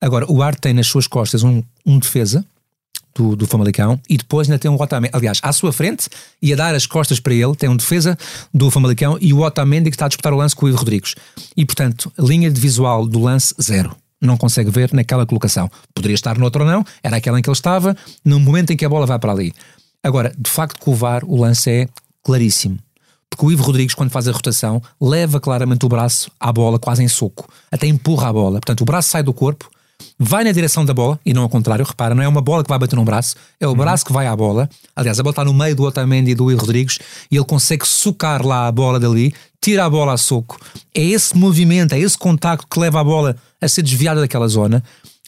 Agora, 0.00 0.30
o 0.30 0.42
árbitro 0.42 0.62
tem 0.62 0.74
nas 0.74 0.86
suas 0.86 1.06
costas 1.06 1.42
um, 1.42 1.62
um 1.84 1.98
defesa, 1.98 2.44
do, 3.16 3.34
do 3.34 3.46
Famalicão 3.46 3.98
e 4.08 4.16
depois 4.16 4.48
ainda 4.48 4.58
tem 4.58 4.70
um 4.70 4.74
Otamendi, 4.74 5.10
aliás, 5.14 5.40
à 5.42 5.52
sua 5.52 5.72
frente 5.72 6.08
e 6.40 6.52
a 6.52 6.56
dar 6.56 6.74
as 6.74 6.86
costas 6.86 7.18
para 7.18 7.32
ele, 7.32 7.54
tem 7.56 7.68
um 7.68 7.76
defesa 7.76 8.16
do 8.52 8.70
Famalicão 8.70 9.16
e 9.20 9.32
o 9.32 9.40
Otamendi 9.40 9.90
que 9.90 9.96
está 9.96 10.04
a 10.04 10.08
disputar 10.08 10.32
o 10.32 10.36
lance 10.36 10.54
com 10.54 10.66
o 10.66 10.68
Ivo 10.68 10.78
Rodrigues. 10.78 11.14
E 11.56 11.64
portanto, 11.64 12.12
linha 12.18 12.50
de 12.50 12.60
visual 12.60 13.06
do 13.06 13.20
lance 13.20 13.54
zero. 13.60 13.96
Não 14.20 14.36
consegue 14.36 14.70
ver 14.70 14.92
naquela 14.92 15.26
colocação. 15.26 15.70
Poderia 15.94 16.14
estar 16.14 16.38
noutra 16.38 16.62
ou 16.62 16.68
não, 16.68 16.84
era 17.02 17.16
aquela 17.16 17.38
em 17.38 17.42
que 17.42 17.48
ele 17.48 17.56
estava, 17.56 17.96
no 18.24 18.40
momento 18.40 18.72
em 18.72 18.76
que 18.76 18.84
a 18.84 18.88
bola 18.88 19.06
vai 19.06 19.18
para 19.18 19.32
ali. 19.32 19.52
Agora, 20.02 20.32
de 20.38 20.50
facto, 20.50 20.78
com 20.80 20.92
o 20.92 20.94
VAR, 20.94 21.24
o 21.24 21.40
lance 21.40 21.70
é 21.70 21.88
claríssimo. 22.22 22.78
Porque 23.28 23.44
o 23.44 23.52
Ivo 23.52 23.64
Rodrigues, 23.64 23.94
quando 23.94 24.10
faz 24.10 24.28
a 24.28 24.32
rotação, 24.32 24.80
leva 25.00 25.40
claramente 25.40 25.84
o 25.84 25.88
braço 25.88 26.30
à 26.40 26.52
bola, 26.52 26.78
quase 26.78 27.02
em 27.02 27.08
soco. 27.08 27.48
Até 27.70 27.86
empurra 27.86 28.28
a 28.28 28.32
bola. 28.32 28.60
Portanto, 28.60 28.80
o 28.80 28.84
braço 28.84 29.10
sai 29.10 29.22
do 29.22 29.34
corpo, 29.34 29.68
vai 30.18 30.44
na 30.44 30.52
direção 30.52 30.84
da 30.84 30.94
bola 30.94 31.18
e 31.24 31.32
não 31.32 31.42
ao 31.42 31.48
contrário, 31.48 31.84
repara, 31.84 32.14
não 32.14 32.22
é 32.22 32.28
uma 32.28 32.40
bola 32.40 32.62
que 32.62 32.68
vai 32.68 32.78
bater 32.78 32.96
num 32.96 33.04
braço, 33.04 33.36
é 33.60 33.66
o 33.66 33.70
uhum. 33.70 33.76
braço 33.76 34.04
que 34.04 34.12
vai 34.12 34.26
à 34.26 34.34
bola. 34.34 34.68
Aliás, 34.94 35.18
a 35.18 35.22
bola 35.22 35.32
está 35.32 35.44
no 35.44 35.52
meio 35.52 35.76
do 35.76 35.82
Otamendi 35.82 36.30
e 36.30 36.34
do 36.34 36.46
Will 36.46 36.58
Rodrigues 36.58 36.98
e 37.30 37.36
ele 37.36 37.44
consegue 37.44 37.86
socar 37.86 38.44
lá 38.44 38.66
a 38.66 38.72
bola 38.72 38.98
dali, 38.98 39.34
tira 39.60 39.84
a 39.84 39.90
bola 39.90 40.14
a 40.14 40.16
soco. 40.16 40.58
É 40.94 41.02
esse 41.02 41.36
movimento, 41.36 41.94
é 41.94 41.98
esse 41.98 42.16
contacto 42.16 42.66
que 42.66 42.78
leva 42.78 43.00
a 43.00 43.04
bola 43.04 43.36
a 43.60 43.68
ser 43.68 43.82
desviada 43.82 44.20
daquela 44.20 44.48
zona. 44.48 44.82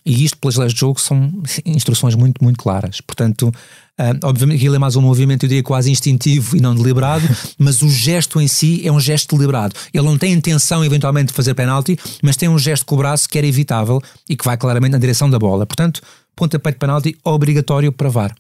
E 0.08 0.24
isto, 0.24 0.38
pelas 0.38 0.56
leis 0.56 0.72
de 0.72 0.80
jogo, 0.80 0.98
são 0.98 1.30
instruções 1.66 2.14
muito, 2.14 2.42
muito 2.42 2.56
claras. 2.56 2.98
Portanto, 3.02 3.48
uh, 3.48 4.26
obviamente 4.26 4.56
aquilo 4.56 4.74
é 4.74 4.78
mais 4.78 4.96
um 4.96 5.02
movimento, 5.02 5.44
eu 5.44 5.50
diria, 5.50 5.62
quase 5.62 5.90
instintivo 5.90 6.56
e 6.56 6.60
não 6.60 6.74
deliberado, 6.74 7.28
mas 7.58 7.82
o 7.82 7.90
gesto 7.90 8.40
em 8.40 8.48
si 8.48 8.80
é 8.88 8.90
um 8.90 8.98
gesto 8.98 9.36
deliberado. 9.36 9.74
Ele 9.92 10.06
não 10.06 10.16
tem 10.16 10.32
intenção, 10.32 10.82
eventualmente, 10.82 11.26
de 11.26 11.34
fazer 11.34 11.52
penalti, 11.52 11.98
mas 12.22 12.38
tem 12.38 12.48
um 12.48 12.58
gesto 12.58 12.86
com 12.86 12.94
o 12.94 12.98
braço 12.98 13.28
que 13.28 13.36
era 13.36 13.46
evitável 13.46 14.00
e 14.26 14.34
que 14.34 14.46
vai 14.46 14.56
claramente 14.56 14.92
na 14.92 14.98
direção 14.98 15.28
da 15.28 15.38
bola. 15.38 15.66
Portanto, 15.66 16.00
pontapé 16.34 16.70
de 16.70 16.78
penalti 16.78 17.14
obrigatório 17.22 17.92
para 17.92 18.08
VAR. 18.08 18.34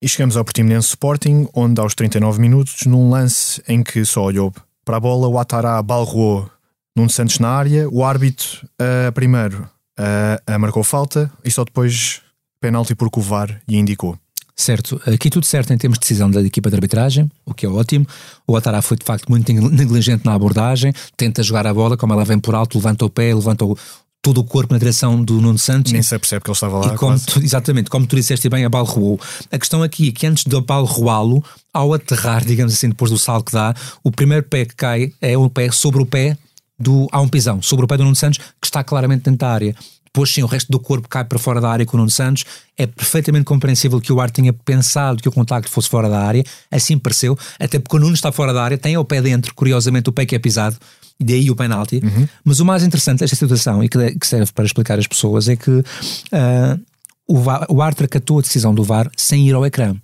E 0.00 0.08
chegamos 0.08 0.38
ao 0.38 0.44
Portimonense 0.44 0.88
Sporting, 0.88 1.48
onde 1.52 1.82
aos 1.82 1.94
39 1.94 2.40
minutos, 2.40 2.86
num 2.86 3.10
lance 3.10 3.62
em 3.68 3.82
que 3.82 4.06
só 4.06 4.24
olhou 4.24 4.50
para 4.86 4.96
a 4.96 5.00
bola, 5.00 5.28
o 5.28 5.38
Atará 5.38 5.82
balroou 5.82 6.50
num 6.96 7.10
Santos 7.10 7.38
na 7.38 7.50
área, 7.50 7.86
o 7.90 8.02
árbitro 8.02 8.66
uh, 8.80 9.12
primeiro 9.12 9.68
uh, 9.98 10.58
marcou 10.58 10.82
falta 10.82 11.30
e 11.44 11.50
só 11.50 11.64
depois 11.64 12.20
penalti 12.60 12.94
por 12.94 13.10
o 13.14 13.20
VAR 13.20 13.60
e 13.66 13.76
indicou. 13.76 14.18
Certo, 14.54 15.00
aqui 15.06 15.30
tudo 15.30 15.46
certo 15.46 15.72
em 15.72 15.78
termos 15.78 15.98
de 15.98 16.02
decisão 16.02 16.30
da 16.30 16.40
equipa 16.40 16.68
de 16.68 16.76
arbitragem, 16.76 17.30
o 17.44 17.54
que 17.54 17.66
é 17.66 17.68
ótimo. 17.68 18.06
O 18.46 18.56
Atará 18.56 18.82
foi 18.82 18.96
de 18.96 19.04
facto 19.04 19.28
muito 19.28 19.50
negligente 19.52 20.24
na 20.24 20.34
abordagem, 20.34 20.92
tenta 21.16 21.42
jogar 21.42 21.66
a 21.66 21.74
bola, 21.74 21.96
como 21.96 22.12
ela 22.12 22.24
vem 22.24 22.38
por 22.38 22.54
alto, 22.54 22.78
levanta 22.78 23.04
o 23.04 23.10
pé, 23.10 23.34
levanta 23.34 23.64
o, 23.64 23.76
todo 24.20 24.38
o 24.38 24.44
corpo 24.44 24.72
na 24.72 24.78
direção 24.78 25.22
do 25.22 25.40
Nuno 25.40 25.58
Santos. 25.58 25.90
Nem 25.90 26.02
se 26.02 26.16
percebe 26.16 26.44
que 26.44 26.50
ele 26.50 26.54
estava 26.54 26.78
lá. 26.78 26.96
Como 26.96 27.18
tu, 27.18 27.40
exatamente, 27.40 27.90
como 27.90 28.06
tu 28.06 28.14
disseste 28.14 28.48
bem, 28.48 28.64
a 28.64 28.68
balroou. 28.68 29.18
A 29.50 29.58
questão 29.58 29.82
aqui 29.82 30.10
é 30.10 30.12
que 30.12 30.26
antes 30.26 30.44
de 30.44 30.60
balroá-lo, 30.60 31.42
ao 31.72 31.92
aterrar, 31.92 32.44
digamos 32.44 32.72
assim, 32.72 32.90
depois 32.90 33.10
do 33.10 33.18
sal 33.18 33.42
que 33.42 33.52
dá, 33.52 33.74
o 34.04 34.12
primeiro 34.12 34.44
pé 34.44 34.64
que 34.64 34.76
cai 34.76 35.12
é 35.20 35.36
o 35.36 35.50
pé 35.50 35.72
sobre 35.72 36.00
o 36.00 36.06
pé 36.06 36.36
do. 36.82 37.08
Há 37.10 37.20
um 37.20 37.28
pisão 37.28 37.62
sobre 37.62 37.84
o 37.84 37.88
pé 37.88 37.96
do 37.96 38.04
Nuno 38.04 38.16
Santos 38.16 38.38
que 38.38 38.66
está 38.66 38.82
claramente 38.82 39.22
dentro 39.22 39.38
da 39.38 39.52
área. 39.52 39.74
Depois, 40.12 40.28
sim, 40.30 40.42
o 40.42 40.46
resto 40.46 40.70
do 40.70 40.78
corpo 40.78 41.08
cai 41.08 41.24
para 41.24 41.38
fora 41.38 41.58
da 41.58 41.70
área 41.70 41.86
com 41.86 41.96
o 41.96 41.98
Nuno 41.98 42.10
Santos. 42.10 42.44
É 42.76 42.86
perfeitamente 42.86 43.44
compreensível 43.44 43.98
que 43.98 44.12
o 44.12 44.20
Ar 44.20 44.30
tenha 44.30 44.52
pensado 44.52 45.22
que 45.22 45.28
o 45.28 45.32
contacto 45.32 45.70
fosse 45.70 45.88
fora 45.88 46.06
da 46.06 46.20
área. 46.20 46.44
Assim 46.70 46.98
pareceu, 46.98 47.38
até 47.58 47.78
porque 47.78 47.96
o 47.96 47.98
Nuno 47.98 48.12
está 48.12 48.30
fora 48.30 48.52
da 48.52 48.62
área, 48.62 48.76
tem 48.76 48.94
o 48.98 49.04
pé 49.06 49.22
dentro, 49.22 49.54
curiosamente, 49.54 50.10
o 50.10 50.12
pé 50.12 50.26
que 50.26 50.34
é 50.34 50.38
pisado, 50.38 50.76
daí 51.18 51.50
o 51.50 51.56
penalti. 51.56 52.02
Uhum. 52.04 52.28
Mas 52.44 52.60
o 52.60 52.64
mais 52.64 52.82
interessante 52.82 53.20
desta 53.20 53.36
situação, 53.36 53.82
e 53.82 53.88
que, 53.88 53.98
serve 54.26 54.52
para 54.52 54.66
explicar 54.66 54.98
às 54.98 55.06
pessoas, 55.06 55.48
é 55.48 55.56
que 55.56 55.70
uh, 55.70 56.80
o, 57.26 57.38
VAR, 57.38 57.64
o 57.70 57.80
Ar 57.80 57.94
tracatou 57.94 58.38
a 58.38 58.42
decisão 58.42 58.74
do 58.74 58.84
VAR 58.84 59.10
sem 59.16 59.48
ir 59.48 59.54
ao 59.54 59.64
ecrã, 59.64 59.96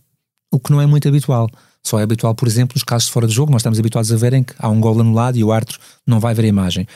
o 0.51 0.59
que 0.59 0.71
não 0.71 0.81
é 0.81 0.87
muito 0.87 1.07
habitual. 1.07 1.51
Só 1.89 1.99
é 1.99 2.03
habitual, 2.03 2.35
por 2.35 2.47
exemplo, 2.47 2.75
nos 2.75 2.85
casos 2.85 3.07
de 3.07 3.13
fora 3.13 3.27
de 3.27 3.33
jogo, 3.33 3.51
nós 3.51 3.63
estamos 3.63 3.79
habituados 3.79 4.13
a 4.13 4.17
verem 4.17 4.43
que 4.43 4.53
há 4.59 4.69
um 4.69 4.79
gol 4.79 5.01
anulado 5.01 5.39
e 5.39 5.43
o 5.43 5.51
árbitro 5.51 5.79
não 6.07 6.21
vai 6.21 6.35
ver 6.35 6.45
a 6.45 6.49
imagem. 6.49 6.87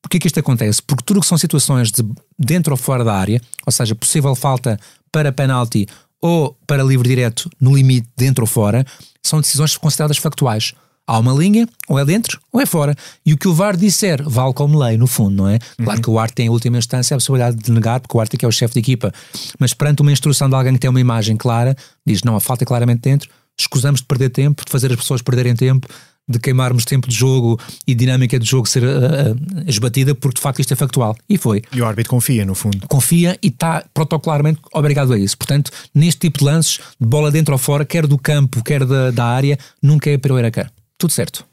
Porquê 0.00 0.18
que 0.18 0.26
isto 0.26 0.40
acontece? 0.40 0.80
Porque 0.80 1.04
tudo 1.04 1.20
que 1.20 1.26
são 1.26 1.36
situações 1.36 1.92
de 1.92 2.02
dentro 2.38 2.72
ou 2.72 2.76
fora 2.78 3.04
da 3.04 3.14
área, 3.14 3.38
ou 3.66 3.70
seja, 3.70 3.94
possível 3.94 4.34
falta 4.34 4.80
para 5.12 5.30
penalti 5.30 5.86
ou 6.22 6.56
para 6.66 6.82
livre 6.82 7.06
direto 7.06 7.50
no 7.60 7.76
limite 7.76 8.08
dentro 8.16 8.42
ou 8.42 8.46
fora, 8.46 8.86
são 9.22 9.42
decisões 9.42 9.76
consideradas 9.76 10.16
factuais. 10.16 10.72
Há 11.06 11.18
uma 11.18 11.34
linha, 11.34 11.68
ou 11.86 11.98
é 11.98 12.04
dentro 12.04 12.40
ou 12.50 12.62
é 12.62 12.66
fora. 12.66 12.94
E 13.26 13.34
o 13.34 13.36
que 13.36 13.46
o 13.46 13.52
VAR 13.52 13.76
disser 13.76 14.22
vale 14.26 14.54
como 14.54 14.78
lei, 14.78 14.96
no 14.96 15.06
fundo, 15.06 15.36
não 15.36 15.48
é? 15.48 15.58
Claro 15.76 15.98
uhum. 15.98 16.02
que 16.02 16.10
o 16.10 16.18
ART 16.18 16.32
tem, 16.32 16.46
em 16.46 16.50
última 16.50 16.78
instância, 16.78 17.14
a 17.14 17.18
possibilidade 17.18 17.58
de 17.58 17.70
negar, 17.70 18.00
porque 18.00 18.16
o 18.16 18.20
ART 18.20 18.32
é, 18.32 18.36
que 18.38 18.44
é 18.46 18.48
o 18.48 18.52
chefe 18.52 18.72
de 18.72 18.80
equipa. 18.80 19.12
Mas 19.58 19.74
perante 19.74 20.00
uma 20.00 20.12
instrução 20.12 20.48
de 20.48 20.54
alguém 20.54 20.72
que 20.72 20.78
tem 20.78 20.88
uma 20.88 21.00
imagem 21.00 21.36
clara, 21.36 21.76
diz: 22.06 22.22
não, 22.22 22.36
a 22.36 22.40
falta 22.40 22.64
é 22.64 22.66
claramente 22.66 23.00
dentro, 23.00 23.28
escusamos 23.62 24.00
de 24.00 24.06
perder 24.06 24.30
tempo, 24.30 24.64
de 24.64 24.70
fazer 24.70 24.90
as 24.90 24.96
pessoas 24.96 25.22
perderem 25.22 25.54
tempo, 25.54 25.88
de 26.30 26.38
queimarmos 26.38 26.84
tempo 26.84 27.08
de 27.08 27.14
jogo 27.14 27.58
e 27.86 27.94
dinâmica 27.94 28.38
de 28.38 28.46
jogo 28.48 28.68
ser 28.68 28.84
uh, 28.84 28.86
uh, 28.86 29.64
esbatida, 29.66 30.14
porque 30.14 30.36
de 30.36 30.40
facto 30.40 30.60
isto 30.60 30.72
é 30.72 30.76
factual. 30.76 31.16
E 31.28 31.36
foi. 31.36 31.62
E 31.72 31.80
o 31.80 31.86
árbitro 31.86 32.10
confia, 32.10 32.46
no 32.46 32.54
fundo. 32.54 32.86
Confia 32.86 33.36
e 33.42 33.48
está 33.48 33.84
protocolarmente 33.92 34.60
obrigado 34.72 35.12
a 35.12 35.18
isso. 35.18 35.36
Portanto, 35.36 35.72
neste 35.94 36.20
tipo 36.20 36.38
de 36.38 36.44
lances, 36.44 36.78
de 37.00 37.06
bola 37.06 37.30
dentro 37.30 37.52
ou 37.52 37.58
fora, 37.58 37.84
quer 37.84 38.06
do 38.06 38.16
campo, 38.16 38.62
quer 38.62 38.84
da, 38.84 39.10
da 39.10 39.24
área, 39.24 39.58
nunca 39.82 40.08
é 40.08 40.16
para 40.16 40.32
o 40.32 40.38
Iracan. 40.38 40.68
Tudo 40.96 41.12
certo. 41.12 41.44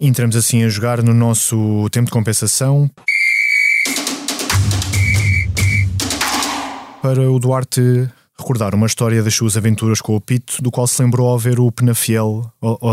Entramos 0.00 0.36
assim 0.36 0.62
a 0.62 0.68
jogar 0.68 1.02
no 1.02 1.14
nosso 1.14 1.88
tempo 1.90 2.06
de 2.06 2.12
compensação. 2.12 2.90
Para 7.02 7.30
o 7.30 7.38
Duarte 7.38 8.08
recordar 8.38 8.74
uma 8.74 8.86
história 8.86 9.22
das 9.22 9.34
suas 9.34 9.56
aventuras 9.56 10.00
com 10.00 10.16
o 10.16 10.20
Pito, 10.20 10.60
do 10.60 10.70
qual 10.70 10.86
se 10.86 11.00
lembrou 11.00 11.28
ao 11.28 11.38
ver 11.38 11.60
o 11.60 11.70
Penafiel 11.70 12.50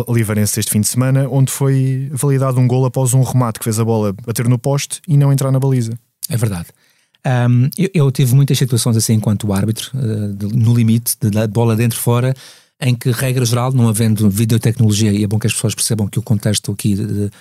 Oliveirense 0.07 0.59
este 0.59 0.71
fim 0.71 0.81
de 0.81 0.87
semana, 0.87 1.27
onde 1.29 1.51
foi 1.51 2.09
validado 2.11 2.59
um 2.59 2.67
gol 2.67 2.85
após 2.85 3.13
um 3.13 3.23
remate 3.23 3.59
que 3.59 3.63
fez 3.63 3.79
a 3.79 3.85
bola 3.85 4.13
bater 4.25 4.47
no 4.47 4.59
poste 4.59 5.01
e 5.07 5.17
não 5.17 5.31
entrar 5.33 5.51
na 5.51 5.59
baliza. 5.59 5.97
É 6.29 6.37
verdade. 6.37 6.67
Um, 7.25 7.69
eu, 7.77 7.89
eu, 7.93 8.11
tive 8.11 8.33
muitas 8.33 8.57
situações 8.57 8.97
assim 8.97 9.13
enquanto 9.13 9.51
árbitro, 9.53 9.91
uh, 9.93 10.33
de, 10.33 10.47
no 10.55 10.73
limite, 10.73 11.15
de, 11.19 11.29
de 11.29 11.47
bola 11.47 11.75
dentro-fora, 11.75 12.33
em 12.79 12.95
que, 12.95 13.11
regra 13.11 13.45
geral, 13.45 13.71
não 13.71 13.87
havendo 13.87 14.29
videotecnologia, 14.29 15.11
e 15.11 15.23
é 15.23 15.27
bom 15.27 15.37
que 15.37 15.45
as 15.45 15.53
pessoas 15.53 15.75
percebam 15.75 16.07
que 16.07 16.17
o 16.17 16.23
contexto 16.23 16.71
aqui 16.71 16.95
de, 16.95 17.05
de 17.05 17.31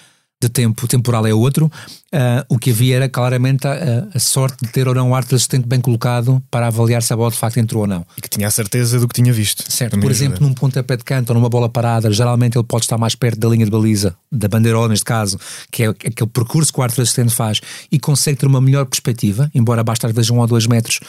tempo 0.49 0.89
temporal 0.89 1.27
é 1.27 1.35
outro, 1.35 1.67
uh, 1.67 2.45
o 2.49 2.59
que 2.59 2.71
havia 2.71 2.97
era 2.97 3.09
claramente 3.09 3.67
a, 3.67 4.09
a, 4.15 4.19
sorte 4.19 4.65
de 4.65 4.73
ter 4.73 4.89
ou 4.89 4.95
não 4.95 5.11
o 5.11 5.15
árbitro 5.15 5.37
assistente 5.37 5.67
bem 5.67 5.81
colocado 5.81 6.43
para 6.51 6.67
avaliar 6.67 7.03
se 7.03 7.13
a 7.13 7.17
bola 7.17 7.31
de 7.31 7.37
facto 7.37 7.59
entrou 7.59 7.83
ou 7.83 7.87
não. 7.87 8.07
E 8.17 8.21
que 8.21 8.29
tinha 8.29 8.49
a 8.49 8.51
certeza 8.51 8.99
do 8.99 9.07
que 9.07 9.15
tinha 9.15 9.33
visto. 9.33 9.71
Certo, 9.71 9.99
por 9.99 10.11
exemplo, 10.11 10.37
ajuda. 10.37 10.49
num 10.49 10.55
pontapé 10.55 10.97
de 10.97 11.05
canto 11.05 11.31
ou 11.31 11.35
numa 11.35 11.49
bola 11.49 11.69
parada, 11.69 12.11
geralmente 12.11 12.57
ele 12.57 12.65
pode 12.65 12.85
estar 12.85 12.97
mais 12.97 13.15
perto 13.15 13.39
da 13.39 13.49
linha 13.49 13.65
de 13.65 13.71
baliza, 13.71 14.17
da 14.33 14.49
bandeirola 14.49 14.89
neste 14.89 15.05
caso, 15.05 15.39
que 15.71 15.83
é 15.83 15.89
aquele 15.89 16.31
percurso 16.31 16.73
que 16.73 16.81
o 16.81 16.83
árbitro 16.83 17.03
assistente 17.03 17.35
faz, 17.35 17.61
e 17.93 17.99
consegue 17.99 18.39
ter 18.39 18.47
uma 18.47 18.61
melhor 18.61 18.87
perspectiva, 18.87 19.51
embora 19.55 19.85
basta 19.85 20.07
às 20.07 20.13
vezes 20.15 20.31
um 20.31 20.39
ou 20.39 20.47
dois 20.47 20.67
metros 20.67 21.01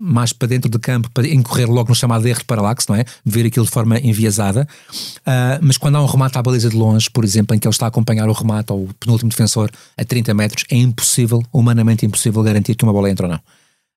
mais 0.00 0.32
para 0.32 0.48
dentro 0.48 0.70
do 0.70 0.78
campo, 0.78 1.10
para 1.12 1.26
incorrer 1.26 1.68
logo 1.68 1.88
no 1.88 1.94
chamado 1.94 2.26
erro 2.26 2.38
de 2.38 2.44
paralaxe, 2.44 2.86
não 2.88 2.94
é? 2.94 3.04
Ver 3.24 3.46
aquilo 3.46 3.64
de 3.64 3.70
forma 3.70 3.98
enviesada. 3.98 4.66
Uh, 5.20 5.58
mas 5.60 5.76
quando 5.76 5.96
há 5.96 6.02
um 6.02 6.06
remate 6.06 6.38
à 6.38 6.42
baliza 6.42 6.70
de 6.70 6.76
longe, 6.76 7.10
por 7.10 7.24
exemplo, 7.24 7.54
em 7.56 7.58
que 7.58 7.66
ele 7.66 7.74
está 7.74 7.86
a 7.86 7.88
acompanhar 7.88 8.28
o 8.28 8.32
remate 8.32 8.72
ou 8.72 8.84
o 8.84 8.94
penúltimo 8.94 9.30
defensor 9.30 9.70
a 9.96 10.04
30 10.04 10.32
metros, 10.34 10.64
é 10.70 10.76
impossível, 10.76 11.42
humanamente 11.52 12.06
impossível, 12.06 12.42
garantir 12.42 12.76
que 12.76 12.84
uma 12.84 12.92
bola 12.92 13.10
entra 13.10 13.26
ou 13.26 13.32
não. 13.32 13.40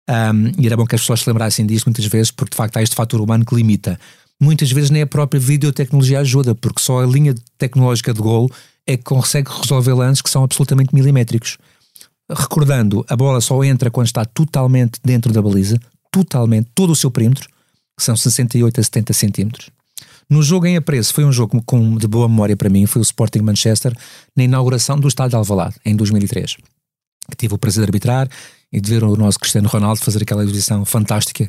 Um, 0.09 0.51
e 0.57 0.65
era 0.65 0.75
bom 0.75 0.85
que 0.85 0.95
as 0.95 1.01
pessoas 1.01 1.21
se 1.21 1.29
lembrassem 1.29 1.65
disso 1.65 1.85
muitas 1.85 2.05
vezes, 2.05 2.31
porque 2.31 2.51
de 2.51 2.57
facto 2.57 2.77
há 2.77 2.81
este 2.81 2.95
fator 2.95 3.21
humano 3.21 3.45
que 3.45 3.55
limita. 3.55 3.99
Muitas 4.39 4.71
vezes 4.71 4.89
nem 4.89 5.03
a 5.03 5.07
própria 5.07 5.39
videotecnologia 5.39 6.19
ajuda, 6.19 6.55
porque 6.55 6.81
só 6.81 7.03
a 7.03 7.05
linha 7.05 7.35
tecnológica 7.59 8.11
de 8.11 8.19
gol 8.19 8.51
é 8.87 8.97
que 8.97 9.03
consegue 9.03 9.51
resolver 9.51 9.93
lances 9.93 10.21
que 10.21 10.29
são 10.29 10.43
absolutamente 10.43 10.95
milimétricos. 10.95 11.57
Recordando, 12.29 13.05
a 13.07 13.15
bola 13.15 13.39
só 13.41 13.63
entra 13.63 13.91
quando 13.91 14.07
está 14.07 14.25
totalmente 14.25 14.99
dentro 15.03 15.31
da 15.31 15.41
baliza, 15.41 15.79
totalmente, 16.11 16.69
todo 16.75 16.91
o 16.91 16.95
seu 16.95 17.09
perímetro, 17.09 17.47
que 17.97 18.03
são 18.03 18.15
68 18.15 18.79
a 18.79 18.83
70 18.83 19.13
centímetros. 19.13 19.69
No 20.29 20.41
jogo 20.41 20.65
em 20.65 20.77
apreço, 20.77 21.13
foi 21.13 21.25
um 21.25 21.31
jogo 21.31 21.61
com, 21.65 21.97
de 21.97 22.07
boa 22.07 22.27
memória 22.27 22.55
para 22.55 22.69
mim, 22.69 22.85
foi 22.85 23.01
o 23.01 23.03
Sporting 23.03 23.41
Manchester, 23.41 23.93
na 24.35 24.43
inauguração 24.43 24.99
do 24.99 25.07
estádio 25.07 25.31
de 25.31 25.35
Alvalade, 25.35 25.75
em 25.85 25.95
2003. 25.95 26.55
Que 27.29 27.35
tive 27.37 27.53
o 27.53 27.57
prazer 27.57 27.83
de 27.83 27.87
arbitrar 27.87 28.29
e 28.71 28.79
de 28.79 28.89
ver 28.89 29.03
o 29.03 29.15
nosso 29.15 29.39
Cristiano 29.39 29.67
Ronaldo 29.67 29.99
fazer 29.99 30.21
aquela 30.21 30.43
exibição 30.43 30.85
fantástica 30.85 31.47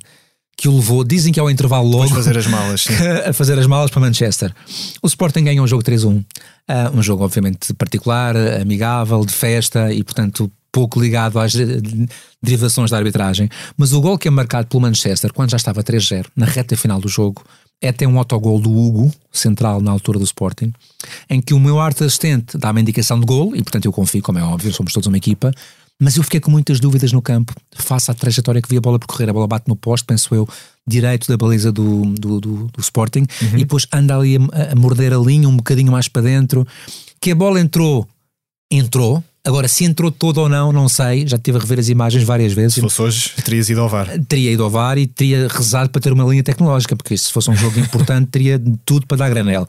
que 0.56 0.68
o 0.68 0.76
levou, 0.76 1.02
dizem 1.02 1.32
que 1.32 1.40
ao 1.40 1.50
intervalo 1.50 1.88
logo, 1.88 2.10
fazer 2.10 2.36
as 2.36 2.46
malas, 2.46 2.86
a 3.26 3.32
fazer 3.32 3.58
as 3.58 3.66
malas 3.66 3.90
para 3.90 4.00
Manchester. 4.00 4.54
O 5.02 5.06
Sporting 5.06 5.44
ganha 5.44 5.62
um 5.62 5.66
jogo 5.66 5.82
3-1, 5.82 6.18
uh, 6.18 6.24
um 6.96 7.02
jogo 7.02 7.24
obviamente 7.24 7.72
particular, 7.74 8.36
amigável, 8.36 9.24
de 9.24 9.32
festa 9.32 9.92
e 9.92 10.04
portanto 10.04 10.50
pouco 10.72 10.98
ligado 10.98 11.38
às 11.38 11.52
derivações 12.42 12.90
da 12.90 12.96
arbitragem, 12.96 13.48
mas 13.76 13.92
o 13.92 14.00
gol 14.00 14.18
que 14.18 14.26
é 14.26 14.30
marcado 14.30 14.66
pelo 14.66 14.80
Manchester, 14.80 15.32
quando 15.32 15.50
já 15.50 15.58
estava 15.58 15.84
3-0, 15.84 16.26
na 16.34 16.46
reta 16.46 16.76
final 16.76 16.98
do 16.98 17.08
jogo, 17.08 17.44
é 17.80 17.88
até 17.88 18.06
um 18.06 18.18
autogol 18.18 18.58
do 18.58 18.72
Hugo, 18.72 19.12
central 19.30 19.80
na 19.80 19.90
altura 19.90 20.18
do 20.18 20.24
Sporting, 20.24 20.72
em 21.28 21.42
que 21.42 21.52
o 21.52 21.60
meu 21.60 21.78
arte 21.78 22.04
assistente 22.04 22.56
dá 22.56 22.70
uma 22.70 22.80
indicação 22.80 23.20
de 23.20 23.26
gol, 23.26 23.54
e 23.54 23.62
portanto 23.62 23.84
eu 23.84 23.92
confio, 23.92 24.22
como 24.22 24.38
é 24.38 24.42
óbvio, 24.42 24.72
somos 24.72 24.92
todos 24.92 25.08
uma 25.08 25.16
equipa, 25.16 25.52
mas 26.00 26.16
eu 26.16 26.22
fiquei 26.24 26.40
com 26.40 26.50
muitas 26.50 26.80
dúvidas 26.80 27.12
no 27.12 27.22
campo, 27.22 27.54
face 27.76 28.10
à 28.10 28.14
trajetória 28.14 28.60
que 28.60 28.68
vi 28.68 28.76
a 28.76 28.80
bola 28.80 28.98
percorrer. 28.98 29.30
A 29.30 29.32
bola 29.32 29.46
bate 29.46 29.68
no 29.68 29.76
poste, 29.76 30.04
penso 30.04 30.34
eu, 30.34 30.48
direito 30.84 31.28
da 31.28 31.36
baliza 31.36 31.70
do, 31.70 32.02
do, 32.06 32.40
do, 32.40 32.66
do 32.66 32.80
Sporting, 32.80 33.24
uhum. 33.40 33.54
e 33.54 33.58
depois 33.58 33.86
anda 33.92 34.16
ali 34.16 34.36
a, 34.36 34.72
a 34.72 34.74
morder 34.74 35.12
a 35.12 35.18
linha 35.18 35.48
um 35.48 35.56
bocadinho 35.56 35.92
mais 35.92 36.08
para 36.08 36.22
dentro. 36.22 36.66
Que 37.20 37.30
a 37.30 37.34
bola 37.36 37.60
entrou, 37.60 38.08
entrou, 38.68 39.22
Agora, 39.44 39.66
se 39.66 39.84
entrou 39.84 40.12
todo 40.12 40.38
ou 40.38 40.48
não, 40.48 40.70
não 40.70 40.88
sei. 40.88 41.26
Já 41.26 41.36
tive 41.36 41.58
a 41.58 41.60
rever 41.60 41.80
as 41.80 41.88
imagens 41.88 42.22
várias 42.22 42.52
vezes. 42.52 42.74
Se 42.74 42.80
fosse 42.80 43.02
hoje, 43.02 43.30
terias 43.44 43.68
ido 43.68 43.80
ao 43.80 43.88
VAR. 43.88 44.08
Teria 44.28 44.52
ido 44.52 44.62
ao 44.62 44.70
VAR 44.70 44.96
e 44.98 45.06
teria 45.06 45.48
rezado 45.48 45.90
para 45.90 46.00
ter 46.00 46.12
uma 46.12 46.22
linha 46.24 46.44
tecnológica, 46.44 46.94
porque 46.94 47.18
se 47.18 47.32
fosse 47.32 47.50
um 47.50 47.56
jogo 47.56 47.76
importante, 47.80 48.28
teria 48.30 48.62
tudo 48.84 49.04
para 49.04 49.16
dar 49.16 49.30
granel. 49.30 49.66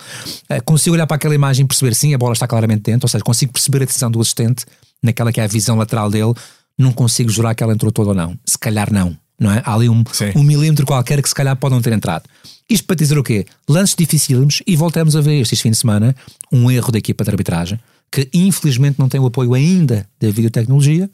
Eh, 0.48 0.62
consigo 0.62 0.94
olhar 0.94 1.08
para 1.08 1.15
aquela 1.15 1.34
imagem 1.34 1.65
e 1.65 1.68
perceber, 1.68 1.96
sim, 1.96 2.13
a 2.13 2.20
bola 2.20 2.34
está 2.34 2.48
claramente 2.48 2.84
dentro, 2.84 3.06
ou 3.06 3.10
seja, 3.10 3.24
consigo 3.24 3.51
perceber 3.51 3.82
a 3.82 3.86
decisão 3.86 4.12
do 4.12 4.22
assistente, 4.22 4.63
naquela 5.01 5.32
que 5.32 5.42
é 5.42 5.44
a 5.44 5.48
visão 5.48 5.75
lateral 5.75 6.08
dele. 6.08 6.34
Não 6.77 6.92
consigo 6.92 7.32
jurar 7.32 7.56
que 7.56 7.63
ela 7.63 7.74
entrou 7.74 7.92
toda 7.92 8.10
ou 8.10 8.15
não. 8.15 8.38
Se 8.46 8.58
calhar 8.60 8.94
não. 8.94 9.18
Não 9.39 9.51
é? 9.51 9.63
Há 9.65 9.74
ali 9.74 9.89
um, 9.89 10.03
um 10.36 10.44
milímetro 10.44 10.86
qualquer 10.86 11.20
que 11.20 11.27
se 11.27 11.34
calhar 11.34 11.56
pode 11.56 11.74
não 11.74 11.82
ter 11.82 11.94
entrado. 11.94 12.25
Isto 12.70 12.86
para 12.86 12.96
dizer 12.96 13.18
o 13.18 13.24
quê? 13.24 13.46
Lances 13.68 13.96
dificílimos 13.96 14.62
e 14.65 14.75
voltamos 14.75 15.15
a 15.15 15.22
ver 15.22 15.42
este 15.42 15.56
fim 15.56 15.72
de 15.72 15.77
semana 15.77 16.15
um 16.51 16.70
erro 16.70 16.92
da 16.92 17.00
equipa 17.00 17.24
de 17.24 17.32
arbitragem 17.32 17.80
que 18.13 18.29
infelizmente 18.34 19.00
não 19.00 19.10
tem 19.10 19.20
o 19.20 19.25
apoio 19.25 19.53
ainda 19.53 20.08
da 20.22 20.29
videotecnologia 20.29 21.10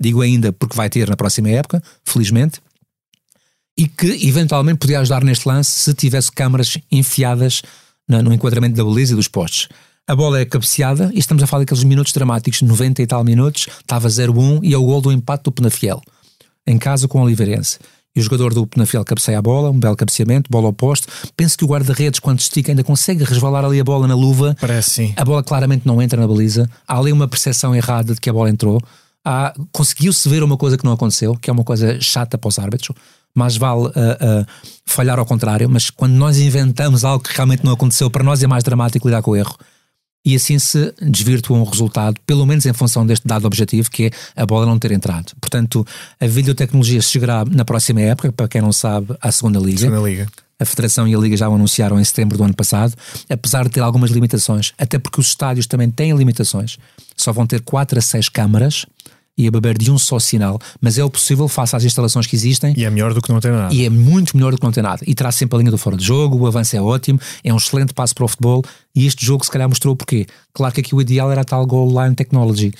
digo 0.00 0.20
ainda 0.20 0.52
porque 0.52 0.76
vai 0.76 0.88
ter 0.88 1.08
na 1.08 1.16
próxima 1.16 1.48
época, 1.50 1.82
felizmente, 2.04 2.60
e 3.76 3.88
que 3.88 4.28
eventualmente 4.28 4.78
podia 4.78 5.00
ajudar 5.00 5.24
neste 5.24 5.48
lance 5.48 5.70
se 5.70 5.94
tivesse 5.94 6.30
câmaras 6.30 6.78
enfiadas 6.90 7.62
no, 8.08 8.32
enquadramento 8.32 8.76
da 8.76 8.84
baliza 8.84 9.12
e 9.14 9.16
dos 9.16 9.28
postes. 9.28 9.68
A 10.06 10.14
bola 10.14 10.38
é 10.38 10.44
cabeceada 10.44 11.10
e 11.14 11.18
estamos 11.18 11.42
a 11.42 11.46
falar 11.46 11.62
daqueles 11.62 11.82
minutos 11.82 12.12
dramáticos, 12.12 12.60
90 12.60 13.02
e 13.02 13.06
tal 13.06 13.24
minutos, 13.24 13.66
estava 13.80 14.06
0-1 14.06 14.60
e 14.62 14.74
é 14.74 14.76
o 14.76 14.84
gol 14.84 15.00
do 15.00 15.10
empate 15.10 15.44
do 15.44 15.52
Penafiel, 15.52 16.00
em 16.66 16.78
casa 16.78 17.08
com 17.08 17.18
o 17.18 17.22
Oliveirense. 17.22 17.78
E 18.16 18.20
o 18.20 18.22
jogador 18.22 18.54
do 18.54 18.64
Penafiel 18.64 19.04
cabeceia 19.04 19.38
a 19.38 19.42
bola, 19.42 19.70
um 19.70 19.78
belo 19.78 19.96
cabeceamento, 19.96 20.48
bola 20.48 20.68
oposto. 20.68 21.08
Penso 21.36 21.58
que 21.58 21.64
o 21.64 21.68
guarda-redes, 21.68 22.20
quando 22.20 22.38
estica, 22.38 22.70
ainda 22.70 22.84
consegue 22.84 23.24
resvalar 23.24 23.64
ali 23.64 23.80
a 23.80 23.84
bola 23.84 24.06
na 24.06 24.14
luva. 24.14 24.56
Parece 24.60 24.90
sim. 24.90 25.14
A 25.16 25.24
bola 25.24 25.42
claramente 25.42 25.84
não 25.84 26.00
entra 26.00 26.20
na 26.20 26.28
baliza. 26.28 26.70
Há 26.86 26.96
ali 26.96 27.10
uma 27.10 27.26
percepção 27.26 27.74
errada 27.74 28.14
de 28.14 28.20
que 28.20 28.30
a 28.30 28.32
bola 28.32 28.48
entrou. 28.48 28.80
Conseguiu-se 29.72 30.28
ver 30.28 30.44
uma 30.44 30.56
coisa 30.56 30.78
que 30.78 30.84
não 30.84 30.92
aconteceu, 30.92 31.34
que 31.34 31.50
é 31.50 31.52
uma 31.52 31.64
coisa 31.64 32.00
chata 32.00 32.38
para 32.38 32.48
os 32.48 32.58
árbitros. 32.58 32.96
Mais 33.34 33.56
vale 33.56 33.86
uh, 33.86 33.88
uh, 33.88 34.46
falhar 34.86 35.18
ao 35.18 35.26
contrário, 35.26 35.68
mas 35.68 35.90
quando 35.90 36.12
nós 36.12 36.38
inventamos 36.38 37.04
algo 37.04 37.24
que 37.24 37.34
realmente 37.34 37.64
não 37.64 37.72
aconteceu, 37.72 38.08
para 38.08 38.22
nós 38.22 38.40
é 38.40 38.46
mais 38.46 38.62
dramático 38.62 39.08
lidar 39.08 39.22
com 39.22 39.32
o 39.32 39.36
erro 39.36 39.56
e 40.24 40.34
assim 40.34 40.58
se 40.58 40.92
desvirtua 41.02 41.58
um 41.58 41.64
resultado, 41.64 42.18
pelo 42.26 42.46
menos 42.46 42.64
em 42.64 42.72
função 42.72 43.06
deste 43.06 43.26
dado 43.26 43.46
objetivo, 43.46 43.90
que 43.90 44.06
é 44.06 44.10
a 44.42 44.46
bola 44.46 44.64
não 44.64 44.78
ter 44.78 44.90
entrado. 44.92 45.32
Portanto, 45.40 45.86
a 46.18 46.26
videotecnologia 46.26 47.00
chegará 47.02 47.44
na 47.44 47.64
próxima 47.64 48.00
época, 48.00 48.32
para 48.32 48.48
quem 48.48 48.62
não 48.62 48.72
sabe, 48.72 49.14
à 49.20 49.30
segunda 49.30 49.58
Liga. 49.58 49.80
Segunda 49.80 50.08
Liga. 50.08 50.26
A 50.58 50.64
Federação 50.64 51.06
e 51.06 51.14
a 51.14 51.18
Liga 51.18 51.36
já 51.36 51.48
o 51.48 51.54
anunciaram 51.54 52.00
em 52.00 52.04
setembro 52.04 52.38
do 52.38 52.44
ano 52.44 52.54
passado, 52.54 52.94
apesar 53.28 53.64
de 53.64 53.70
ter 53.70 53.80
algumas 53.80 54.10
limitações, 54.10 54.72
até 54.78 54.98
porque 54.98 55.20
os 55.20 55.28
estádios 55.28 55.66
também 55.66 55.90
têm 55.90 56.16
limitações. 56.16 56.78
Só 57.16 57.32
vão 57.32 57.46
ter 57.46 57.60
4 57.60 57.98
a 57.98 58.02
6 58.02 58.28
câmaras 58.28 58.86
e 59.36 59.48
a 59.48 59.50
beber 59.50 59.76
de 59.76 59.90
um 59.90 59.98
só 59.98 60.18
sinal, 60.18 60.58
mas 60.80 60.96
é 60.98 61.04
o 61.04 61.10
possível 61.10 61.48
face 61.48 61.74
às 61.74 61.84
instalações 61.84 62.26
que 62.26 62.36
existem. 62.36 62.74
E 62.76 62.84
é 62.84 62.90
melhor 62.90 63.12
do 63.12 63.20
que 63.20 63.32
não 63.32 63.40
ter 63.40 63.52
nada. 63.52 63.74
E 63.74 63.84
é 63.84 63.90
muito 63.90 64.36
melhor 64.36 64.52
do 64.52 64.58
que 64.58 64.64
não 64.64 64.72
ter 64.72 64.82
nada. 64.82 65.02
E 65.06 65.14
terá 65.14 65.32
sempre 65.32 65.56
a 65.56 65.58
linha 65.58 65.70
do 65.70 65.78
fora 65.78 65.96
de 65.96 66.04
jogo, 66.04 66.38
o 66.38 66.46
avanço 66.46 66.76
é 66.76 66.80
ótimo, 66.80 67.18
é 67.42 67.52
um 67.52 67.56
excelente 67.56 67.92
passo 67.92 68.14
para 68.14 68.24
o 68.24 68.28
futebol 68.28 68.62
e 68.94 69.06
este 69.06 69.26
jogo 69.26 69.44
se 69.44 69.50
calhar 69.50 69.68
mostrou 69.68 69.96
porquê. 69.96 70.26
Claro 70.52 70.72
que 70.72 70.80
aqui 70.80 70.94
o 70.94 71.00
ideal 71.00 71.30
era 71.32 71.40
a 71.40 71.44
tal 71.44 71.66
goal 71.66 71.88
line 71.88 72.14
technology, 72.14 72.72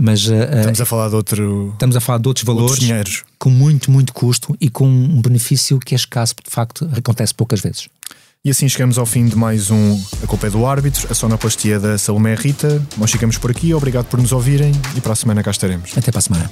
mas 0.00 0.26
uh, 0.26 0.34
estamos 0.58 0.80
a 0.80 0.86
falar 0.86 1.08
de 1.08 1.14
outro 1.14 1.70
estamos 1.72 1.96
a 1.96 2.00
falar 2.00 2.18
de 2.18 2.28
outros 2.28 2.44
valores 2.44 2.70
outros 2.70 2.86
dinheiros. 2.86 3.24
com 3.38 3.50
muito, 3.50 3.90
muito 3.90 4.12
custo 4.12 4.56
e 4.60 4.68
com 4.68 4.88
um 4.88 5.20
benefício 5.20 5.78
que 5.78 5.94
é 5.94 5.96
escasso, 5.96 6.34
de 6.44 6.50
facto 6.50 6.90
acontece 6.96 7.32
poucas 7.32 7.60
vezes. 7.60 7.88
E 8.42 8.48
assim 8.48 8.66
chegamos 8.70 8.96
ao 8.96 9.04
fim 9.04 9.26
de 9.26 9.36
mais 9.36 9.70
um 9.70 10.02
A 10.24 10.26
Culpa 10.26 10.46
é 10.46 10.50
do 10.50 10.64
Árbitro, 10.64 11.06
a 11.10 11.14
sonoplastia 11.14 11.78
da 11.78 11.98
Salomé 11.98 12.34
Rita. 12.34 12.82
Nós 12.96 13.10
ficamos 13.10 13.36
por 13.36 13.50
aqui, 13.50 13.74
obrigado 13.74 14.06
por 14.06 14.18
nos 14.18 14.32
ouvirem 14.32 14.72
e 14.96 15.00
para 15.02 15.12
a 15.12 15.16
semana 15.16 15.42
cá 15.42 15.50
estaremos. 15.50 15.90
Até 15.94 16.10
para 16.10 16.20
a 16.20 16.22
semana. 16.22 16.50